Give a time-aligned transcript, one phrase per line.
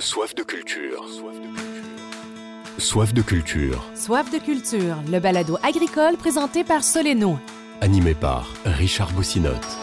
[0.00, 1.04] Soif de culture.
[2.78, 3.84] Soif de culture.
[3.94, 7.38] Soif de culture, le balado agricole présenté par Soleno.
[7.82, 9.76] Animé par Richard Boussinotte.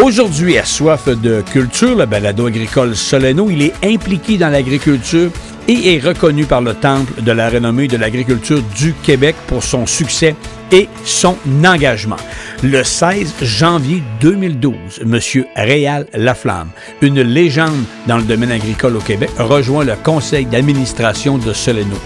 [0.00, 5.32] Aujourd'hui, à Soif de culture, le balado agricole Soleno, il est impliqué dans l'agriculture
[5.68, 9.86] et est reconnu par le Temple de la renommée de l'agriculture du Québec pour son
[9.86, 10.34] succès
[10.70, 12.16] et son engagement.
[12.62, 15.44] Le 16 janvier 2012, M.
[15.56, 21.52] Réal Laflamme, une légende dans le domaine agricole au Québec, rejoint le conseil d'administration de
[21.52, 21.96] Soleno.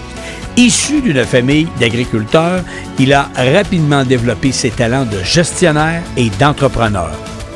[0.57, 2.63] Issu d'une famille d'agriculteurs,
[2.99, 7.13] il a rapidement développé ses talents de gestionnaire et d'entrepreneur.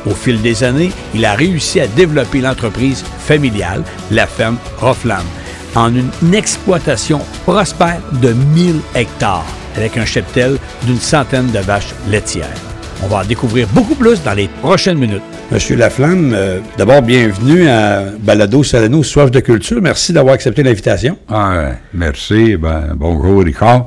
[0.07, 5.25] Au fil des années, il a réussi à développer l'entreprise familiale, la ferme Roflam,
[5.74, 12.46] en une exploitation prospère de 1000 hectares, avec un cheptel d'une centaine de vaches laitières.
[13.02, 15.23] On va en découvrir beaucoup plus dans les prochaines minutes.
[15.51, 19.80] Monsieur Laflamme, euh, d'abord, bienvenue à Balado Salano, Soif de culture.
[19.80, 21.16] Merci d'avoir accepté l'invitation.
[21.29, 22.57] Ah, merci.
[22.57, 23.87] Ben, bonjour, Richard.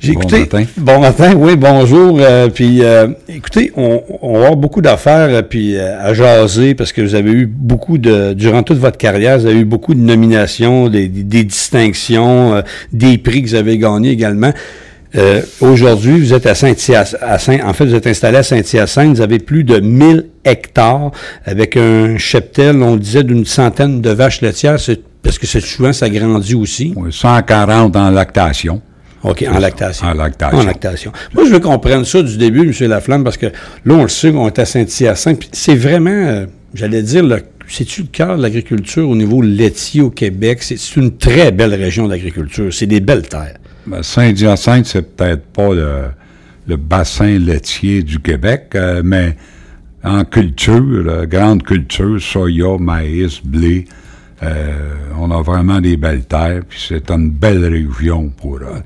[0.00, 0.38] J'ai Bon écouté.
[0.40, 0.64] matin.
[0.78, 2.18] Bon matin, oui, bonjour.
[2.20, 6.74] Euh, puis, euh, écoutez, on, on va avoir beaucoup d'affaires euh, puis euh, à jaser
[6.74, 9.92] parce que vous avez eu beaucoup de, durant toute votre carrière, vous avez eu beaucoup
[9.94, 12.62] de nominations, des, distinctions, euh,
[12.92, 14.52] des prix que vous avez gagnés également.
[15.16, 17.20] Euh, Aujourd'hui, vous êtes à Saint-Hyacinthe.
[17.20, 19.16] à Saint- En fait, vous êtes installé à Saint-Hyacinthe.
[19.16, 21.10] Vous avez plus de 1000 hectares
[21.44, 24.80] avec un cheptel, on le disait, d'une centaine de vaches laitières.
[24.80, 26.94] C'est- Parce que c'est souvent, ça grandit aussi.
[26.96, 28.80] Oui, 140 en lactation.
[29.22, 30.06] OK, en lactation.
[30.06, 30.58] En lactation.
[30.58, 31.12] En lactation.
[31.34, 32.88] Moi, je veux qu'on prenne ça du début, M.
[32.88, 35.48] Laflamme, parce que là, on le sait, on est à Saint-Hyacinthe.
[35.52, 40.10] C'est vraiment, euh, j'allais dire, le- c'est-tu le cœur de l'agriculture au niveau laitier au
[40.10, 40.62] Québec?
[40.62, 42.72] C'est une très belle région d'agriculture.
[42.72, 43.56] C'est des belles terres.
[43.86, 45.92] Ben, Saint-Hyacinthe, c'est peut-être pas le,
[46.66, 49.36] le bassin laitier du Québec, euh, mais
[50.02, 53.84] en culture, euh, grande culture, soya, maïs, blé,
[54.42, 58.80] on a vraiment des belles terres, puis c'est une belle région pour euh,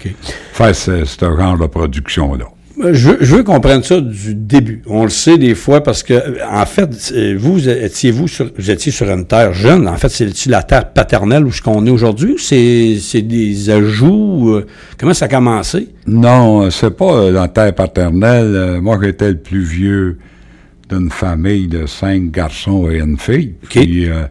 [0.53, 2.47] faire ce, ce genre de production-là.
[2.83, 4.83] Euh, Je veux, je veux qu'on prenne ça du début.
[4.89, 8.69] On le sait des fois parce que, euh, en fait, euh, vous étiez-vous sur, vous
[8.69, 9.87] étiez sur une terre jeune.
[9.87, 14.55] En fait, c'est la terre paternelle où ce qu'on est aujourd'hui ou c'est des ajouts?
[14.57, 14.67] euh,
[14.99, 15.91] comment ça a commencé?
[16.09, 18.57] Non, euh, c'est pas euh, la terre paternelle.
[18.57, 20.19] Euh, moi, j'étais le plus vieux
[20.91, 23.55] d'une famille de cinq garçons et une fille.
[23.71, 24.25] Puis, euh,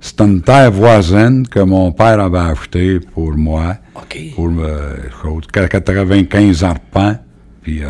[0.00, 4.18] c'est une terre voisine que mon père avait achetée pour moi, OK.
[4.34, 7.16] pour euh, chose, 95 arpents,
[7.62, 7.88] puis euh,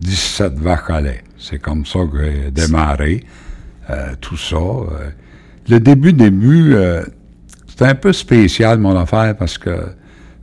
[0.00, 1.22] 17 vaches à lait.
[1.38, 3.24] C'est comme ça que j'ai démarré
[3.90, 4.56] euh, tout ça.
[4.56, 5.10] euh.
[5.68, 7.02] le début, début, euh,
[7.68, 9.70] c'était un peu spécial, mon affaire, parce que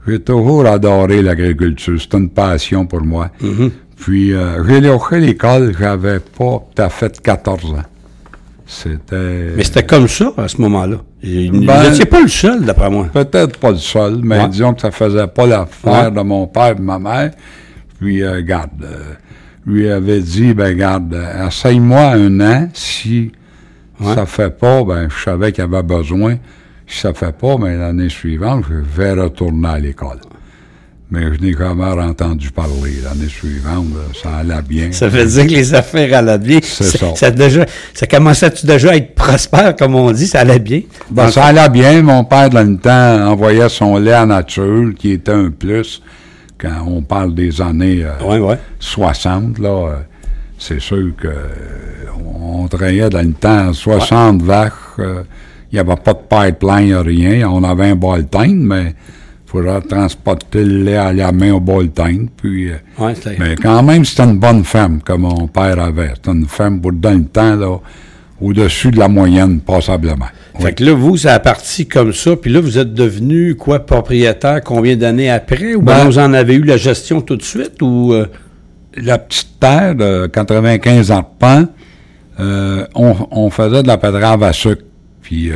[0.07, 1.99] j'ai toujours adoré l'agriculture.
[1.99, 3.31] C'est une passion pour moi.
[3.97, 7.83] Puis, euh, j'ai lâché l'école, j'avais pas tout à fait 14 ans.
[8.73, 9.53] C'était...
[9.56, 10.97] Mais c'était comme ça à ce moment-là.
[11.23, 13.07] Vous Ben- n'étiez pas le seul, d'après moi.
[13.13, 14.50] Peut-être pas le seul, mais Ouais.
[14.50, 16.11] disons que ça faisait pas l'affaire Ouais.
[16.11, 17.31] de mon père et de ma mère.
[18.00, 19.13] Puis, euh, garde, euh,
[19.66, 21.16] lui avait dit, ben, garde,
[21.47, 22.69] essaye-moi un an.
[22.73, 23.31] Si
[24.01, 24.16] Ouais.
[24.16, 26.38] ça fait pas, ben, je savais qu'il y avait besoin.
[26.88, 30.19] Si ça fait pas, ben, l'année suivante, je vais retourner à l'école.
[31.13, 32.96] Mais je n'ai jamais entendu parler.
[33.03, 34.91] L'année suivante, là, ça allait bien.
[34.91, 36.57] Ça veut dire que les affaires allaient bien.
[36.63, 37.29] C'est ça.
[37.29, 40.81] déjà, ça commençait-tu déjà à être prospère, comme on dit, ça allait bien?
[41.12, 42.02] Ben, ça allait bien.
[42.02, 46.02] Mon père, dans le temps, envoyait son lait à nature, qui était un plus.
[46.57, 48.57] Quand on parle des années euh, Ouais, ouais.
[48.79, 49.96] 60, là, euh,
[50.57, 51.47] c'est sûr que euh,
[52.25, 54.72] on, on travaillait dans le temps 60 vaches.
[54.97, 55.22] euh,
[55.72, 57.47] Il n'y avait pas de pipeline, rien.
[57.52, 58.96] On avait un boltine, mais
[59.53, 62.30] il faudrait transporter le lait à la main au boltine.
[62.36, 66.12] Puis, euh, Ouais, mais quand même, c'était une bonne femme que mon père avait.
[66.16, 67.78] C'était une femme, pour dans le temps, là,
[68.41, 70.25] au-dessus de la moyenne, passablement.
[70.58, 70.75] Fait Oui.
[70.75, 74.62] que là, vous, ça a parti comme ça, puis là, vous êtes devenu, quoi, propriétaire
[74.64, 75.75] combien d'années après?
[75.75, 78.14] Ou bien Ben- vous en avez eu la gestion tout de suite, ou...
[78.14, 78.25] euh,
[78.96, 81.66] la petite terre de 95 arpents,
[82.40, 84.84] euh, on, on faisait de la pétrave à sucre.
[85.22, 85.56] Puis euh,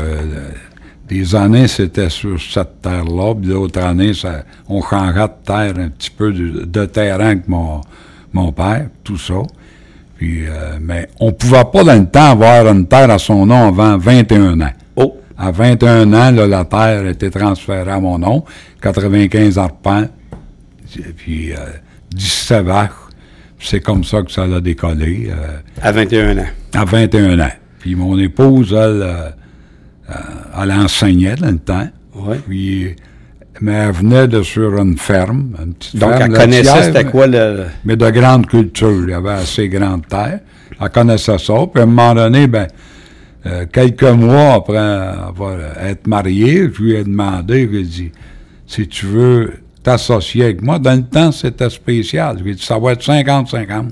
[1.08, 3.34] des années, c'était sur cette terre-là.
[3.36, 7.50] Puis d'autres années, ça, on changeait de terre un petit peu de, de terrain que
[7.50, 7.82] mon,
[8.34, 9.36] mon père, tout ça.
[10.18, 13.68] Puis, euh, mais on pouvait pas dans le temps avoir une terre à son nom
[13.68, 14.72] avant 21 ans.
[14.96, 18.44] Oh, À 21 ans, là, la terre été transférée à mon nom,
[18.82, 20.06] 95 arpents,
[21.18, 21.58] puis euh,
[22.12, 22.90] 17 vaches.
[23.60, 26.46] C'est comme ça que ça a décollé, euh, à 21 ans.
[26.74, 27.52] à 21 ans.
[27.80, 29.30] Puis mon épouse, elle, euh,
[30.10, 31.88] elle enseignait dans le temps.
[32.16, 32.40] Ouais.
[32.48, 32.96] Puis,
[33.62, 37.28] mais elle venait de sur une ferme, une petite Donc, ferme elle connaissait c'était quoi
[37.28, 37.66] le...
[37.86, 39.04] mais de grande culture.
[39.04, 40.40] Il y avait assez grande terre.
[40.80, 41.54] Elle connaissait ça.
[41.72, 42.68] Puis à un moment donné, ben,
[43.46, 48.12] euh, quelques mois après avoir être marié, je lui ai demandé, je lui ai dit,
[48.66, 52.38] si tu veux t'associer avec moi, dans le temps, c'était spécial.
[52.40, 53.90] Je lui ai dit, ça va être 50-50.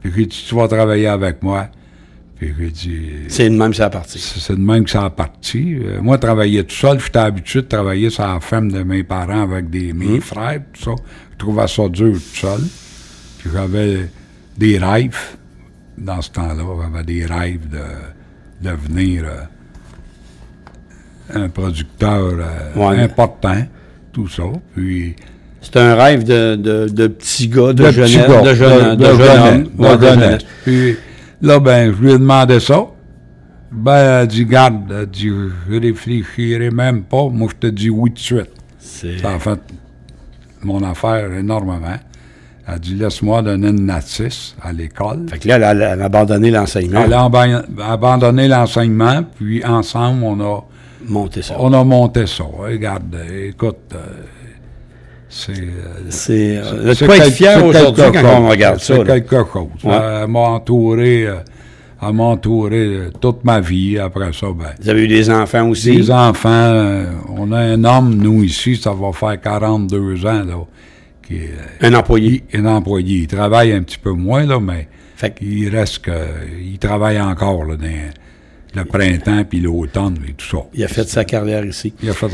[0.00, 1.68] Puis j'ai dit, tu vas travailler avec moi.
[3.28, 4.18] C'est de même que ça a parti.
[4.18, 5.76] C'est de même que ça a parti.
[5.80, 9.42] Euh, moi, travailler tout seul, j'étais habitué de travailler sur la ferme de mes parents
[9.42, 10.90] avec des, mes frères, tout ça.
[11.32, 12.60] Je trouvais ça dur tout seul.
[13.38, 14.08] Puis j'avais
[14.56, 15.18] des rêves.
[15.98, 19.42] Dans ce temps-là, j'avais des rêves de devenir euh,
[21.44, 23.00] un producteur euh, Ouais.
[23.02, 23.62] important,
[24.12, 24.44] tout ça.
[24.74, 25.14] Puis...
[25.60, 28.06] C'est un rêve de, de, de petit gars, de, jeune,
[28.42, 30.38] de jeune, de, jeune homme.
[30.64, 30.96] Puis
[31.42, 32.86] là, ben, je lui ai demandé ça.
[33.70, 37.28] Ben, elle dit, garde, elle dit, je réfléchirai même pas.
[37.28, 38.50] Moi, je te dis oui tout de suite.
[38.78, 39.60] C'est- Ça a fait
[40.62, 41.96] mon affaire énormément.
[42.68, 45.26] Elle dit, laisse-moi donner une notice à l'école.
[45.28, 47.02] Fait que là, elle a, elle a abandonné l'enseignement.
[47.04, 50.60] Elle a aba- abandonné l'enseignement, puis ensemble, on a,
[51.08, 51.56] Monté ça.
[51.58, 52.44] on a monté ça.
[52.44, 53.16] Regarde,
[53.48, 53.98] écoute, euh,
[55.34, 55.52] c'est...
[55.52, 59.02] euh, C'est euh, de c'est quoi être fier c'est aujourd'hui quand on regarde C'est ça.
[59.04, 59.20] là.
[59.20, 59.68] quelque chose.
[59.82, 59.92] Ouais.
[60.22, 61.36] Elle m'a entouré, euh,
[62.02, 63.98] elle m'a entouré euh, toute ma vie.
[63.98, 65.96] Après ça, ben, Vous avez eu des enfants aussi?
[65.96, 66.48] des enfants.
[66.50, 67.06] euh,
[67.36, 70.58] on a un homme, nous, ici, ça va faire 42 ans, là,
[71.26, 71.46] qui euh,
[71.88, 72.44] Un employé.
[72.54, 73.18] un employé.
[73.20, 74.86] Il travaille un petit peu moins, là, mais
[75.16, 76.10] Fait il reste que...
[76.62, 80.64] Il travaille encore, là, dans le printemps puis l'automne et tout ça.
[80.74, 81.92] Il a fait sa carrière ici.
[82.02, 82.26] Il a fait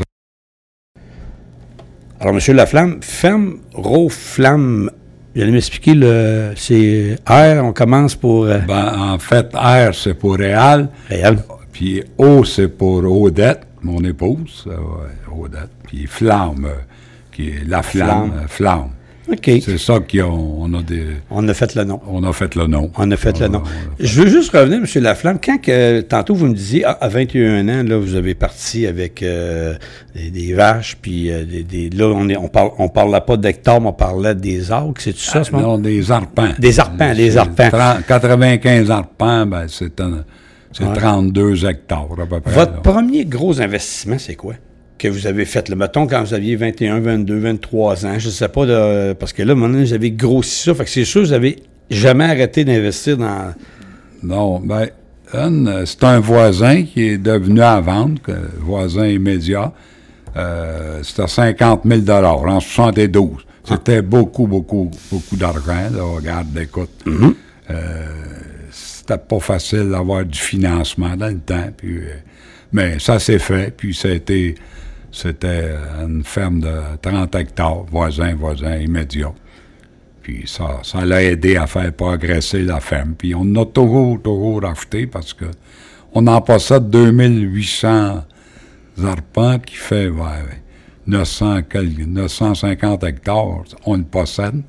[2.21, 2.55] Alors, M.
[2.55, 4.91] Laflamme, ferme, Ro, flamme.
[5.33, 10.15] Vous allez m'expliquer, le, c'est R, on commence pour euh, Ben, en fait, R, c'est
[10.15, 10.89] pour Réal.
[11.07, 11.37] Réal.
[11.71, 14.75] Puis O, c'est pour Odette, mon épouse, euh,
[15.33, 15.69] Odette.
[15.87, 16.73] Puis Flamme, euh,
[17.31, 18.47] qui est la flamme, Flamme.
[18.49, 18.89] Flamme.
[19.43, 20.23] C'est ça qu'on
[20.61, 21.99] on a des, On a fait le nom.
[22.07, 22.91] on a fait le nom.
[22.97, 23.63] On a fait le Ah, nom.
[23.99, 25.03] Je veux juste revenir, M.
[25.03, 25.39] Laflamme.
[25.43, 29.21] Quand que, tantôt vous me disiez, ah, à 21 ans, là, vous avez parti avec
[29.23, 29.75] euh,
[30.15, 33.37] des, des vaches, puis euh, des, des- là, on est, on parle, on parlait pas
[33.37, 34.99] d'hectares, mais on parlait des arcs.
[35.01, 35.73] C'est tout ça, ce moment?
[35.73, 36.49] Non, des arpents.
[36.57, 37.69] Des arpents, des arpents.
[37.69, 40.23] 30 95 arpents, ben, c'est un-
[40.71, 40.93] c'est Ouais.
[40.95, 42.53] 32 hectares à peu près.
[42.53, 42.79] Votre là.
[42.81, 44.53] premier gros investissement, c'est quoi?
[44.99, 48.31] Que vous avez fait, le mettons, quand vous aviez 21, 22, 23 ans, je ne
[48.31, 51.21] sais pas, de- parce que là, maintenant, vous avez grossi ça, fait que c'est sûr,
[51.21, 51.55] vous avez
[51.89, 53.53] jamais arrêté d'investir dans...
[54.21, 54.87] Non, ben,
[55.85, 59.71] c'est un voisin qui est devenu à vendre, que- voisin immédiat.
[60.35, 63.29] Euh, c'était 50 000 en 72.
[63.63, 65.89] C'était beaucoup, beaucoup, beaucoup d'argent.
[65.95, 66.89] Là, regarde, écoute.
[67.69, 68.05] Euh,
[68.71, 71.69] c'était pas facile d'avoir du financement dans le temps.
[71.77, 72.13] Puis, euh,
[72.73, 73.73] mais ça s'est fait.
[73.75, 74.55] Puis c'était,
[75.11, 75.71] c'était
[76.03, 79.33] une ferme de 30 hectares, voisin, voisin immédiat.
[80.21, 83.15] Puis ça, ça l'a aidé à faire progresser la ferme.
[83.17, 85.45] Puis on a toujours, toujours acheté parce que
[86.13, 88.23] on en possède 2800
[89.03, 90.45] arpents qui fait ouais,
[91.07, 93.63] 900, quel- 950 hectares.
[93.85, 94.61] On le possède.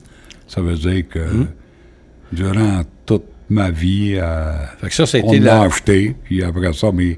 [0.46, 1.46] Ça veut dire que
[2.32, 5.62] durant toute ma vie, euh, Fait que ça, on la...
[5.62, 6.14] acheté.
[6.24, 7.16] Puis après ça, mes,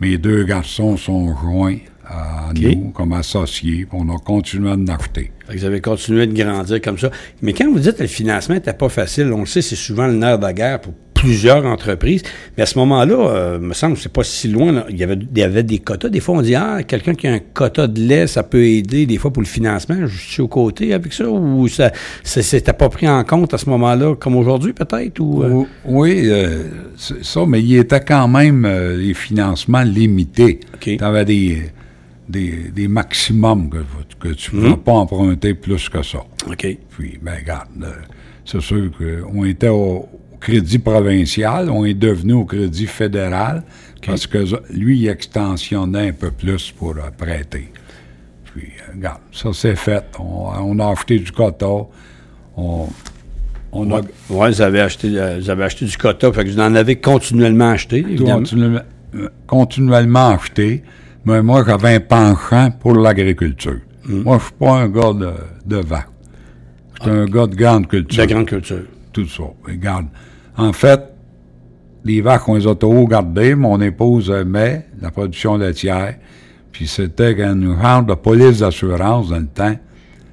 [0.00, 3.86] mes deux garçons sont joints à nous comme associés.
[3.88, 5.32] Puis on a continué à en acheter.
[5.52, 7.10] Vous avez continué de grandir comme ça.
[7.42, 10.06] Mais quand vous dites que le financement n'était pas facile, on le sait, c'est souvent
[10.06, 12.22] le nerf de la guerre pour plusieurs entreprises.
[12.56, 14.72] Mais à ce moment-là, euh, me semble que c'est pas si loin.
[14.72, 14.86] là.
[14.88, 16.08] Il, y avait, il y avait des quotas.
[16.08, 19.06] Des fois, on dit Ah, quelqu'un qui a un quota de lait, ça peut aider
[19.06, 20.06] des fois pour le financement.
[20.06, 21.92] Je suis aux côtés avec ça ou ça
[22.24, 25.20] c'était pas pris en compte à ce moment-là, comme aujourd'hui peut-être?
[25.20, 26.64] Ou, euh, Oui, euh,
[26.96, 30.60] c'est ça, mais il était quand même euh, les financements limités.
[30.80, 31.62] Tu avais des,
[32.32, 33.84] des, des maximums que,
[34.18, 36.18] que tu ne pouvais pas emprunter plus que ça.
[36.48, 36.66] OK.
[36.90, 37.92] Puis, ben regarde, euh,
[38.44, 43.62] c'est sûr qu'on était au, au crédit provincial, on est devenu au crédit fédéral,
[44.04, 47.70] parce que lui, il extensionnait un peu plus pour euh, prêter.
[48.46, 50.04] Puis, euh, regarde, ça c'est fait.
[50.18, 51.88] On, on a acheté du coton.
[52.56, 52.86] On,
[53.72, 55.08] on a Ouais, ouais, vous, avez acheté,
[55.38, 58.38] vous avez acheté du quota, fait que vous en avez continuellement acheté, évidemment.
[58.38, 58.80] continuellement,
[59.46, 60.82] continuellement acheté,
[61.24, 63.78] mais moi, j'avais un penchant pour l'agriculture.
[64.06, 64.22] Mm.
[64.22, 65.30] Moi, je suis pas un gars de,
[65.66, 66.02] de vent.
[66.98, 68.18] Je suis un gars de grande De culture.
[68.20, 68.82] la grande culture.
[69.12, 69.44] Tout ça.
[69.66, 70.06] Regarde.
[70.56, 71.00] En fait,
[72.04, 73.54] les vaches, on les a toujours gardées.
[73.54, 76.16] Mon épouse aimait la production laitière.
[76.72, 79.76] Puis c'était une genre de police d'assurance dans le temps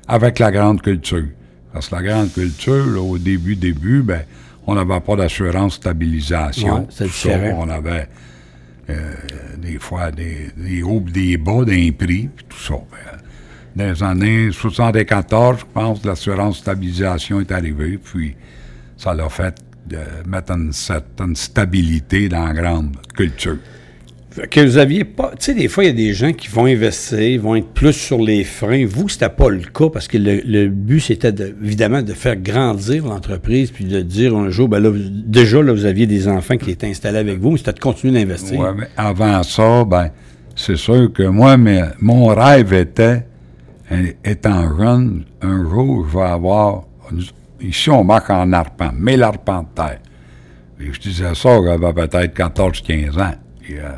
[0.08, 1.25] avec la grande culture.
[1.74, 4.22] Parce que la grande culture, là, au début, début, ben,
[4.65, 6.79] on n'avait pas d'assurance stabilisation.
[6.79, 7.29] Ouais, c'est tout ça.
[7.38, 7.65] différent.
[7.65, 8.08] On avait
[9.58, 12.75] des fois des, hauts des bas d'un prix, puis tout ça.
[12.75, 13.19] Ben,
[13.75, 18.36] dans les années 74, je pense, l'assurance stabilisation est arrivée, puis
[18.98, 19.55] ça l'a fait
[19.88, 23.58] de mettre une certaine stabilité dans la grande culture.
[24.51, 25.31] Que vous aviez pas.
[25.39, 27.93] Tu sais, des fois, il y a des gens qui vont investir, vont être plus
[27.93, 28.86] sur les freins.
[28.86, 33.05] Vous, c'était pas le cas parce que le, but, c'était de- évidemment de faire grandir
[33.07, 36.57] l'entreprise puis de dire un jour, ben là, vous- déjà, là, vous aviez des enfants
[36.57, 38.59] qui étaient installés avec vous, mais c'était de continuer d'investir.
[38.59, 40.09] Ouais, mais avant ça, ben,
[40.55, 43.25] c'est sûr que moi, mais, mon rêve était,
[43.89, 46.83] hein, étant jeune, un jour, je vais avoir.
[47.62, 50.00] Ici, on marque en arpent, mais l'arpent de terre.
[50.79, 53.33] Et je disais ça, j'avais peut-être 14-15 ans.
[53.71, 53.89] Euh,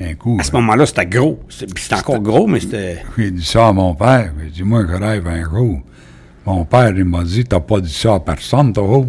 [0.00, 1.40] un coup, À ce moment-là, c'était gros.
[1.48, 3.02] C'était encore gros, mais c'était.
[3.18, 4.32] j'ai dit ça à mon père.
[4.42, 5.80] J'ai dit, moi, je rêve un jour.
[6.46, 8.88] Mon père, il m'a dit, t'as pas dit ça à personne, toi.
[8.88, 9.06] Ouais.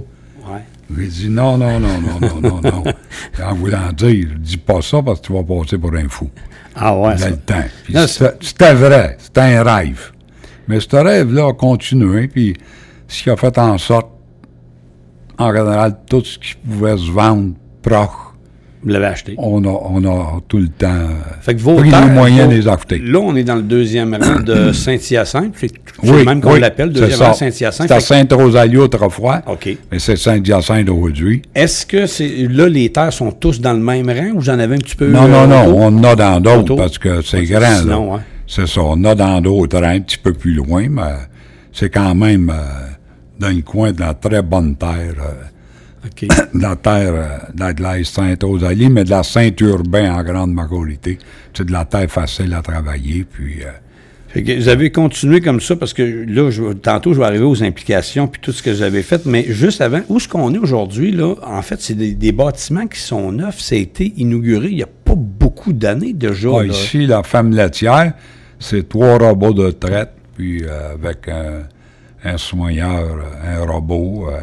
[0.98, 2.84] J'ai dit, non, non, non, non, non, non, non.
[3.46, 6.30] En voulant dire, dis pas ça parce que tu vas passer pour un fou.
[6.76, 8.08] Ah ouais, ça- le temps.
[8.42, 10.12] C'était vrai, c'était un rêve.
[10.68, 12.56] Mais ce rêve-là a continué, puis
[13.08, 14.10] ce qui a fait en sorte,
[15.38, 18.31] en général, tout ce qui pouvait se vendre proche,
[18.84, 19.36] vous l'avez acheté.
[19.38, 21.08] on a, on a tout le temps euh,
[21.42, 22.98] Fait que vos pris terres, les moyens de les acheter.
[23.00, 25.54] Là, on est dans le deuxième rang de Saint-Hyacinthe.
[25.56, 25.72] C'est
[26.04, 27.88] Oui, le même qu'on oui, l'appelle, deuxième rang Saint-Hyacinthe.
[27.90, 29.78] C'était Saint-Rosalie autrefois, OK.
[29.92, 31.42] mais c'est Saint-Hyacinthe aujourd'hui.
[31.54, 34.58] Est-ce que c'est là, les terres sont tous dans le même rang ou vous en
[34.60, 35.08] avez un petit peu.
[35.10, 35.78] Non, euh, non, non, autour?
[35.78, 37.78] on en a dans d'autres parce que c'est grand.
[37.82, 38.20] sinon.
[38.48, 41.14] C'est ça, on en a dans d'autres rangs, un petit peu plus loin, mais
[41.72, 42.88] c'est quand même euh,
[43.40, 45.14] dans le coin de la très bonne terre.
[45.20, 45.44] euh,
[46.06, 46.26] OK.
[46.56, 51.18] de la terre euh, de la glace Saint-Rosalie, mais de la Saint-Urbain en grande majorité.
[51.54, 53.64] C'est de la terre facile à travailler, puis...
[53.64, 53.70] euh,
[54.30, 57.44] Fait que vous avez continué comme ça parce que là, je- tantôt, je vais arriver
[57.44, 59.26] aux implications puis tout ce que vous avez fait.
[59.26, 61.12] Mais juste avant, où est-ce qu'on est aujourd'hui?
[61.12, 61.36] là?
[61.44, 63.60] En fait, c'est des, des bâtiments qui sont neufs.
[63.60, 66.50] Ça a été inauguré il n'y a pas beaucoup d'années déjà.
[66.62, 68.14] ah, ici, la femme laitière,
[68.58, 71.64] c'est trois robots de traite, puis euh, avec un,
[72.24, 74.30] un soigneur, un robot.
[74.32, 74.40] euh,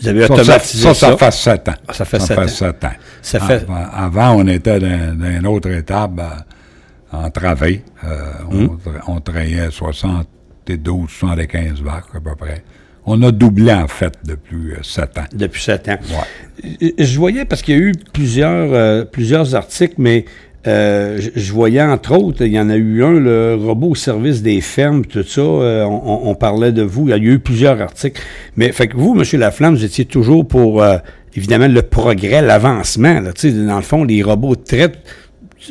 [0.00, 1.10] Ça, automatisé ça, ça.
[1.10, 1.74] ça fait sept ans.
[1.88, 2.48] Ah, ça fait sept ans.
[2.48, 2.90] sept ans.
[3.22, 7.82] Ça fait- Avant, on était dans, dans une autre étape euh, en travée.
[8.04, 8.78] Euh, Hum.
[8.86, 12.62] on, tra- on travaillait 72, 75 vaches à peu près.
[13.08, 15.24] On a doublé, en fait, depuis euh, sept ans.
[15.32, 15.98] Depuis sept ans.
[16.10, 16.76] Ouais.
[16.98, 20.24] Je je voyais, parce qu'il y a eu plusieurs, euh, plusieurs articles, mais
[20.66, 24.42] euh, je, voyais entre autres, il y en a eu un, le robot au service
[24.42, 27.80] des fermes, tout ça, euh, on, on- parlait de vous, il y a eu plusieurs
[27.80, 28.20] articles.
[28.56, 29.38] Mais fait que vous, M.
[29.40, 30.96] Laflamme, vous étiez toujours pour, euh,
[31.34, 33.20] évidemment, le progrès, l'avancement.
[33.22, 34.98] Dans le fond, les robots de traite,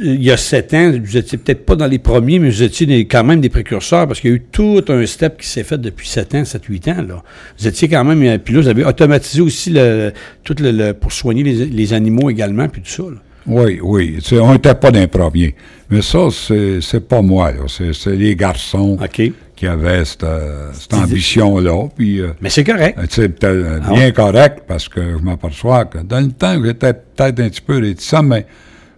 [0.01, 3.05] il y a sept ans, vous étiez peut-être pas dans les premiers, mais vous étiez
[3.07, 5.77] quand même des précurseurs parce qu'il y a eu tout un step qui s'est fait
[5.79, 7.01] depuis sept ans, sept, huit ans.
[7.07, 7.23] Là.
[7.59, 8.21] Vous étiez quand même.
[8.23, 10.11] euh, Puis là, vous avez automatisé aussi le,
[10.43, 13.03] tout le, le- pour soigner les, les animaux également, puis tout ça.
[13.03, 13.17] là.
[13.47, 14.19] Oui, oui.
[14.41, 15.55] On n'était pas d'un premier.
[15.89, 17.51] Mais ça, c'est c'est pas moi.
[17.67, 18.97] C'est les garçons
[19.55, 21.87] qui avaient cette, euh, cette ambition-là.
[21.99, 22.97] Euh, Mais c'est correct.
[23.09, 27.39] C'est peut-être Ah bien correct parce que je m'aperçois que dans le temps, j'étais peut-être
[27.39, 28.45] un petit peu réticent, mais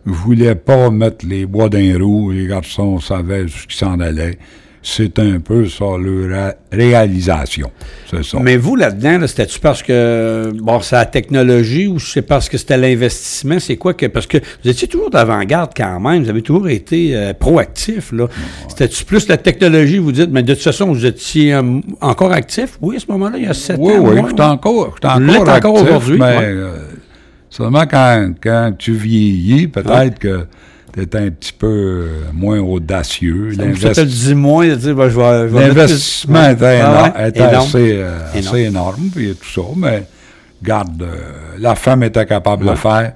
[0.05, 2.31] je voulais pas mettre les bois d'un roue.
[2.31, 4.37] Les garçons savaient ce qui s'en allait.
[4.81, 7.71] C'est un peu ça, leur ré- réalisation.
[8.09, 8.37] C'est ça.
[8.41, 12.57] Mais vous, là-dedans, là, c'était-tu parce que, bon, c'est la technologie ou c'est parce que
[12.57, 13.59] c'était l'investissement?
[13.59, 14.05] C'est quoi que.
[14.05, 16.23] Parce que vous étiez toujours d'avant-garde quand même.
[16.23, 18.27] Vous avez toujours été euh, proactif, là.
[18.69, 22.77] C'était-tu plus la technologie, vous dites, mais de toute façon, vous étiez euh, encore actif?
[22.81, 23.99] Oui, à ce moment-là, il y a sept oui, ans.
[23.99, 26.43] oui, ouais, je suis encore, je suis encore, encore aujourd'hui, Mais ouais.
[26.45, 26.77] euh,
[27.49, 30.45] seulement quand, quand tu vieillis, peut-être que
[31.05, 33.53] tu es un petit peu euh, moins audacieux.
[33.55, 35.39] Ça L'investi- te le dit moins de dire, ben, je vais.
[35.49, 37.11] je vais mettre L'investissement Ouais, était énorme.
[37.57, 38.47] assez, euh, Énorme.
[38.55, 40.03] assez énorme, puis tout ça, mais
[40.63, 41.15] garde, euh,
[41.59, 43.13] la femme était capable de le faire,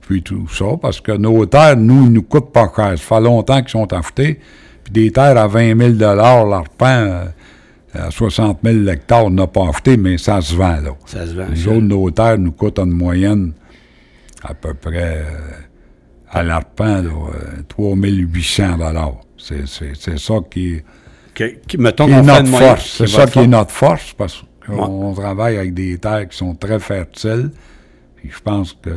[0.00, 2.90] puis tout ça, parce que nos terres, nous, ils nous coûtent pas cher.
[2.98, 4.38] Ça fait longtemps qu'ils sont achetés,
[4.84, 7.24] puis des terres à 20 000 l'arpent, euh,
[7.94, 10.90] à 60 000 l'hectare, on n'a pas acheté, mais ça se vend, là.
[11.06, 11.46] Ça se vend.
[11.52, 13.52] Les autres, nos terres nous coûtent en moyenne
[14.42, 15.22] à peu près euh,
[16.34, 20.80] à l'arpent, là, euh, 3800 C'est c'est- c'est ça qui
[21.34, 22.94] Que- que- mettons qui est notre force.
[22.98, 26.54] C'est qui ça qui est notre force parce qu'on travaille avec des terres qui sont
[26.54, 27.50] très fertiles.
[28.16, 28.90] Puis je pense que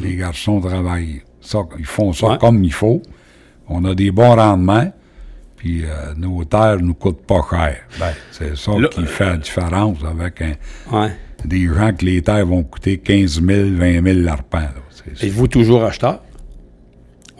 [0.00, 2.38] les garçons travaillent ça, ils font ça Ouais.
[2.38, 3.00] comme il faut.
[3.68, 4.92] On a des bons rendements.
[5.56, 7.76] Puis euh, nos terres nous coûtent pas cher.
[7.98, 10.54] Ben, c'est ça qui fait la différence avec un-
[10.92, 11.12] Ouais.
[11.44, 14.68] des gens que les terres vont coûter 15 000, 20 000 l'arpent.
[15.22, 16.20] Êtes-vous toujours acheteur?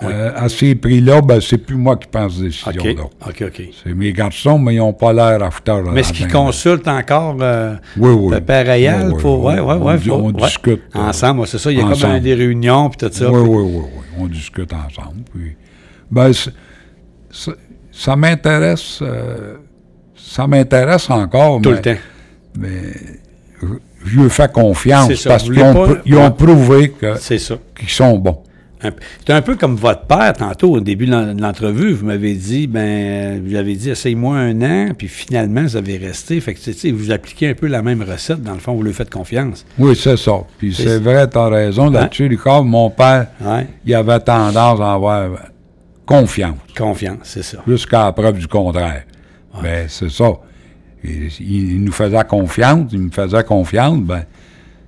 [0.09, 2.73] Euh, à ces prix-là, ben, c'est plus moi qui pense des OK.
[2.75, 2.95] décisions.
[3.21, 3.29] là.
[3.29, 3.63] OK, OK.
[3.83, 5.83] C'est mes garçons, mais ils n'ont pas l'air acheteurs.
[5.93, 8.35] Mais est-ce qu'ils consultent encore euh, Oui, oui.
[8.35, 9.45] le père Réal Oui, oui, pour.
[9.45, 9.55] oui.
[9.55, 11.71] Ouais, ouais, On faut- discute, euh, Ensemble, c'est ça.
[11.71, 12.21] Il y a comme ensemble.
[12.21, 13.31] des réunions puis tout ça.
[13.31, 14.01] Oui, oui, oui, oui.
[14.19, 15.23] On discute ensemble.
[15.35, 15.57] Puis,
[16.11, 16.31] ben,
[17.93, 18.99] ça m'intéresse.
[19.03, 19.57] euh,
[20.17, 21.61] ça m'intéresse encore.
[21.61, 22.01] Tout mais, le temps.
[22.59, 22.93] Mais
[24.05, 26.93] je, lui fais confiance ça, parce qu'ils ont, pr- prouvé
[27.79, 28.43] qu'ils sont bons.
[29.27, 32.35] C'est un peu comme votre père, tantôt, au début de l'en- de l'entrevue, vous m'avez
[32.35, 36.39] dit, ben, vous avez dit, essaye-moi un an, puis finalement, vous avez resté.
[36.41, 38.83] Fait que, tu sais, vous appliquez un peu la même recette, dans le fond, vous
[38.83, 39.65] lui faites confiance.
[39.79, 40.33] Oui, c'est ça.
[40.59, 42.65] Puis C'est- vrai, tu as raison là-dessus, Richard.
[42.65, 43.29] Mon père,
[43.87, 45.29] il avait tendance à avoir
[46.05, 47.59] confiance, Confiance, c'est ça.
[47.67, 49.05] jusqu'à la preuve du contraire.
[49.63, 50.31] Ben, c'est ça.
[51.03, 54.25] Il, il nous faisait confiance, il me faisait confiance, ben,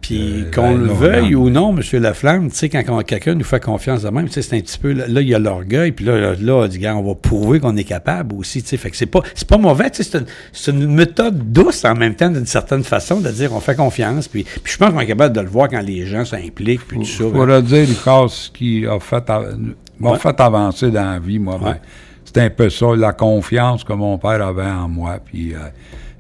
[0.07, 1.83] Puis Euh, qu'on ben, le veuille ou non, M.
[2.01, 4.79] Laflamme, tu sais, quand quelqu'un nous fait confiance de même, tu sais, c'est un petit
[4.79, 7.77] peu, là, il y a l'orgueil, puis là, là, on dit, on va prouver qu'on
[7.77, 10.19] est capable aussi, tu sais, fait que c'est pas, c'est pas mauvais, tu sais,
[10.53, 14.29] c'est une, méthode douce en même temps, d'une certaine façon, de dire, on fait confiance,
[14.29, 16.99] puis, puis je pense qu'on est capable de le voir quand les gens s'impliquent, puis
[16.99, 17.19] tout ça.
[17.19, 20.19] Je ben, pourrais dire, Richard, ce qui a fait, m'a Ouais.
[20.19, 21.59] fait avancer dans la vie, moi.
[21.63, 21.77] ben,
[22.25, 25.59] c'est un peu ça, la confiance que mon père avait en moi, puis euh,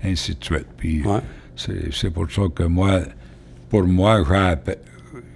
[0.04, 0.66] ainsi de suite.
[0.76, 1.18] Puis Ouais.
[1.56, 3.00] c'est, c'est pour ça que moi,
[3.68, 4.22] pour moi,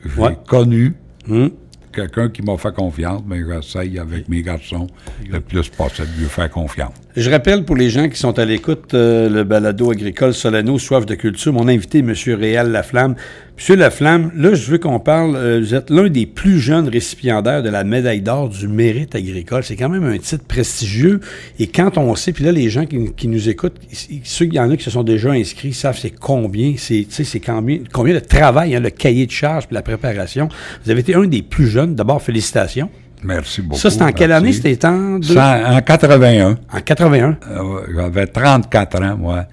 [0.05, 0.37] j'ai, Ouais.
[0.47, 0.95] connu
[1.29, 1.51] Hum.
[1.93, 4.87] quelqu'un qui m'a fait confiance, mais j'essaye avec mes garçons
[5.29, 6.95] le plus possible de lui faire confiance.
[7.21, 11.05] Je rappelle pour les gens qui sont à l'écoute, euh, le balado agricole Solano, Soif
[11.05, 12.15] de culture, mon invité, M.
[12.29, 13.15] Réal Laflamme.
[13.59, 13.77] M.
[13.79, 17.69] Laflamme, là, je veux qu'on parle, euh, vous êtes l'un des plus jeunes récipiendaires de
[17.69, 19.62] la médaille d'or du mérite agricole.
[19.65, 21.21] C'est quand même un titre prestigieux.
[21.59, 23.77] Et quand on sait, puis là, les gens qui, qui nous écoutent,
[24.25, 27.07] ceux, y en a qui se sont déjà inscrits, savent c'est combien, c'est
[27.45, 30.49] combien, combien de travail, hein, le cahier de charge puis la préparation.
[30.87, 31.95] Vous avez été un des plus jeunes.
[31.95, 32.89] D'abord, félicitations.
[33.23, 33.79] Merci beaucoup.
[33.81, 34.45] Ça, c'était en quelle merci.
[34.45, 34.53] année?
[34.53, 36.59] C'était en, deux- en 81.
[36.73, 37.37] en 81.
[37.50, 39.45] Euh, J'avais 34 ans, moi,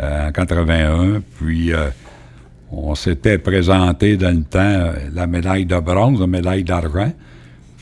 [0.00, 1.22] euh, en 81.
[1.38, 1.90] Puis, euh,
[2.72, 7.12] on s'était présenté dans le temps euh, la médaille de bronze, la médaille d'argent.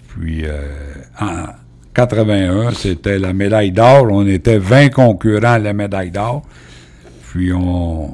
[0.09, 0.61] Puis, euh,
[1.21, 1.47] en
[1.95, 4.07] 81, c'était la médaille d'or.
[4.11, 6.43] On était 20 concurrents à la médaille d'or.
[7.31, 8.11] Puis, on,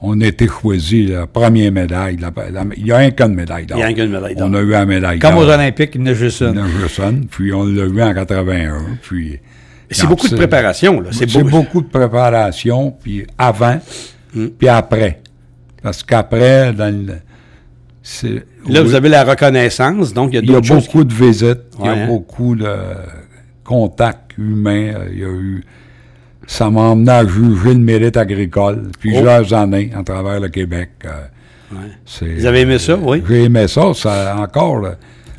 [0.00, 2.16] on était choisi la première médaille.
[2.16, 3.78] la- la- il y a un cas de médaille d'or.
[3.78, 4.48] Il y a un qu'une médaille d'or.
[4.50, 6.54] On a eu la médaille Comme aux Olympiques, il y en a juste une.
[6.54, 8.78] Ferguson, puis on l'a eu en 81.
[9.02, 9.38] Puis,
[9.90, 11.08] C'est beaucoup de préparation, là.
[11.12, 13.80] C'est C'est beau- beaucoup de préparation, puis avant,
[14.34, 14.48] Hmm.
[14.58, 15.20] puis après.
[15.82, 17.14] Parce qu'après, dans le-
[18.02, 20.74] c'est- Là, oui, vous avez la reconnaissance, donc il y a il y a d'autres
[20.86, 22.06] beaucoup de visites, il y a hein.
[22.08, 22.66] beaucoup de
[23.64, 25.64] contacts humains, euh, il y a eu...
[26.46, 30.90] Ça m'a emmené à juger le mérite agricole, plusieurs années à travers le Québec.
[31.04, 31.10] euh,
[31.72, 31.74] Oh.
[31.74, 32.34] Ouais.
[32.38, 33.20] Vous avez aimé ça, oui?
[33.28, 34.78] J'ai aimé ça, ça encore.
[34.78, 34.94] là,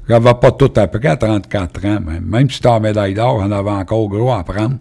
[0.10, 2.24] J'avais pas tout appris à 34 ans, même.
[2.26, 4.76] Même si tu en médaille d'or, j'en avais encore gros à apprendre.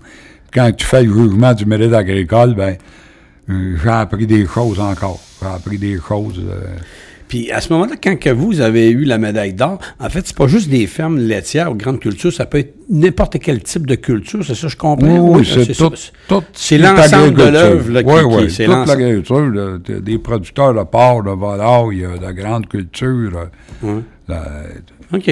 [0.53, 2.77] Quand tu fais le jugement du mérite agricole, ben,
[3.49, 5.21] euh, j'ai appris des choses encore.
[5.41, 6.41] J'ai appris des choses.
[6.45, 6.77] euh,
[7.29, 10.37] Puis à ce moment-là, quand que vous avez eu la médaille d'or, en fait, c'est
[10.37, 13.97] pas juste des fermes laitières ou grandes cultures, ça peut être n'importe quel type de
[13.97, 15.19] culture, c'est ça, je comprends?
[15.19, 15.91] oui, c'est tout.
[16.29, 19.01] tout C'est toute l'ensemble de l'œuvre qui, Oui, qui- oui, c'est toute l'ensemble.
[19.01, 23.49] l'agriculture, des producteurs de porc, de volaille, de grandes cultures.
[23.85, 24.45] euh, la-
[25.13, 25.31] OK.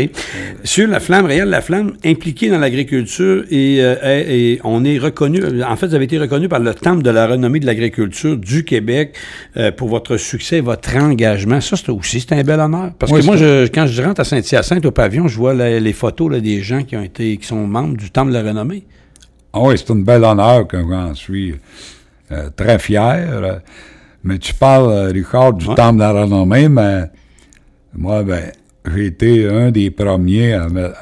[0.63, 3.97] Sur la flamme, Réal La Flamme, impliqué dans l'agriculture et, euh,
[4.29, 7.11] et- et on est reconnu, en fait, vous avez été reconnu par le Temple de
[7.11, 9.17] la renommée de l'agriculture du Québec
[9.57, 11.61] euh, pour votre succès et votre engagement.
[11.61, 12.93] Ça, c'est aussi, c'est un bel honneur.
[12.99, 15.81] Parce Oui, que moi, je, quand je rentre à Saint-Hyacinthe au pavillon, je vois la-
[15.81, 18.43] les photos là, des gens qui ont été, qui sont membres du Temple de la
[18.45, 18.85] renommée.
[19.53, 21.55] Ah oui, c'est une belle honneur que j'en suis
[22.33, 23.27] euh, très fier.
[23.29, 23.59] euh.
[24.23, 25.75] Mais tu parles, euh, Richard, du Ouais.
[25.75, 27.03] Temple de la renommée, mais
[27.93, 28.51] moi, ben,
[28.92, 30.92] j'ai été un des premiers à me-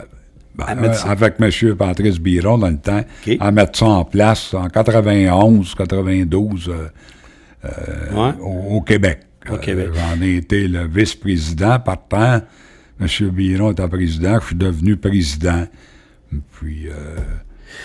[0.54, 1.74] ben, À mettre avec M.
[1.76, 3.02] Patrice Biron dans le temps,
[3.40, 6.88] à mettre ça en place en 91, 92 euh,
[8.12, 8.32] Ouais.
[8.40, 9.20] au, au Québec.
[9.50, 9.92] Au Euh.
[9.94, 11.78] J'en ai été le vice-président.
[11.80, 12.40] Partant,
[13.00, 13.06] M.
[13.30, 15.64] Biron était président, je suis devenu président.
[16.60, 17.16] Puis euh,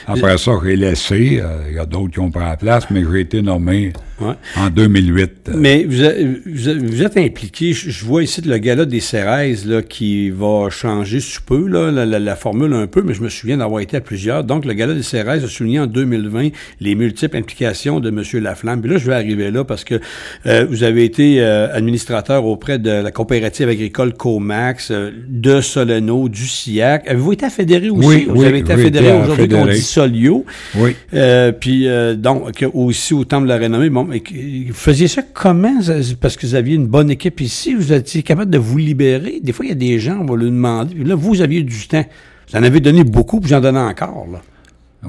[0.06, 1.40] après ça, j'ai laissé.
[1.42, 4.34] euh, Il y a d'autres qui ont pris la place, mais j'ai été nommé Ouais.
[4.58, 5.32] en 2008.
[5.50, 9.00] euh, Mais vous, êtes- vous êtes- vous êtes impliqué, je, vois ici le gala des
[9.00, 13.14] Cérèses là, qui va changer sous peu, là, la, la- la formule un peu, mais
[13.14, 14.44] je me souviens d'avoir été à plusieurs.
[14.44, 16.50] Donc, le gala des Cérèses a souligné en 2020
[16.82, 18.24] les multiples implications de M.
[18.42, 18.82] Laflamme.
[18.82, 20.00] Puis là, je vais arriver là parce que
[20.48, 26.28] euh, vous avez été euh, administrateur auprès de la coopérative agricole Comax, euh, de Soleno,
[26.30, 27.08] du SIAC.
[27.08, 28.08] Avez-vous été affédéré aussi?
[28.08, 30.46] Oui, vous oui, avez été été aujourd'hui qu'on dit Solio.
[30.76, 30.96] Oui.
[31.14, 34.24] Euh, puis euh, donc aussi au Temple de la Renommée, bon, mais
[34.68, 35.80] vous faisiez ça comment
[36.22, 39.40] Parce que vous aviez une bonne équipe ici, vous étiez capable de vous libérer.
[39.42, 40.96] Des fois, il y a des gens, on va leur demander.
[41.04, 42.06] Là, vous aviez du temps.
[42.50, 44.26] Vous en avez donné beaucoup, puis j'en donnais encore.
[44.32, 44.42] Là.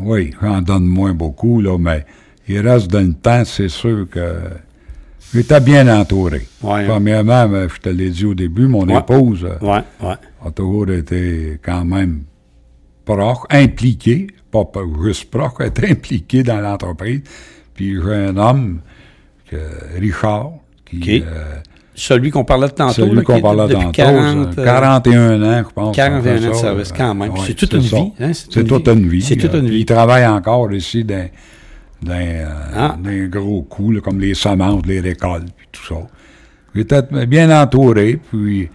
[0.01, 2.05] Oui, j'en donne moins beaucoup, là, mais
[2.49, 4.35] il reste dans le temps, c'est sûr que
[5.35, 6.47] j'étais bien entouré.
[6.63, 6.87] Ouais.
[6.87, 8.99] Premièrement, je te l'ai dit au début, mon Ouais.
[8.99, 12.23] épouse euh, Ouais, a toujours été quand même
[13.05, 14.65] proche, impliquée, pas,
[15.05, 17.21] juste proche, être impliquée dans l'entreprise.
[17.75, 18.81] Puis j'ai un homme,
[19.99, 20.51] Richard,
[20.85, 21.57] Qui, euh,
[21.95, 22.93] Celui qu'on parlait de tantôt.
[22.95, 25.97] celui qu'on parlait tantôt, 40, ça, euh, 41 ans, je pense.
[25.97, 27.33] 41 on fait ans de service, euh, quand même.
[27.33, 29.23] ouais, C'est toute c'est une vie, hein, c'est toute une vie.
[29.23, 29.81] C'est toute euh, une vie.
[29.81, 31.29] Il travaille encore ici dans,
[32.03, 32.97] dans, euh, Ah.
[33.03, 36.01] des gros coups, là, comme les semences, les récoltes, puis tout ça.
[36.75, 38.71] Il était bien entouré, puis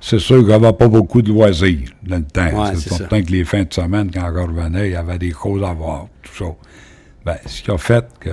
[0.00, 2.62] c'est sûr qu'il n'y avait pas beaucoup de loisirs dans le temps.
[2.62, 5.32] Ouais, c'est certain que les fins de semaine, quand je revenais, il y avait des
[5.32, 6.50] choses à voir, tout ça.
[7.24, 8.30] Ben, ce qui a fait que,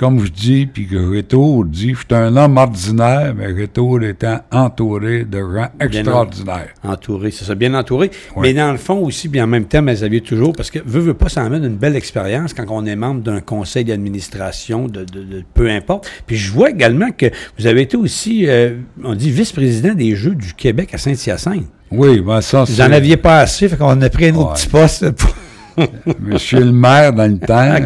[0.00, 4.40] comme je dis, puis que Retour dit, je suis un homme ordinaire, mais Retour étant
[4.50, 6.68] entouré de gens extraordinaires.
[6.82, 8.10] Entouré, c'est ça, bien entouré.
[8.38, 11.00] Mais dans le fond aussi, bien en même temps, mais Xavier toujours, parce que veut,
[11.00, 15.04] veut pas, ça amène une belle expérience quand on est membre d'un conseil d'administration, de,
[15.04, 16.10] de- de- peu importe.
[16.26, 17.26] Puis je vois également que
[17.58, 21.66] vous avez été aussi, euh, on dit, vice-président des Jeux du Québec à Saint-Hyacinthe.
[21.90, 24.54] Oui, ben ça, Vous en aviez pas assez, fait qu'on a pris un autre Ouais.
[24.54, 25.10] petit poste.
[25.10, 25.34] pour-
[26.20, 27.78] Monsieur le maire, dans le temps,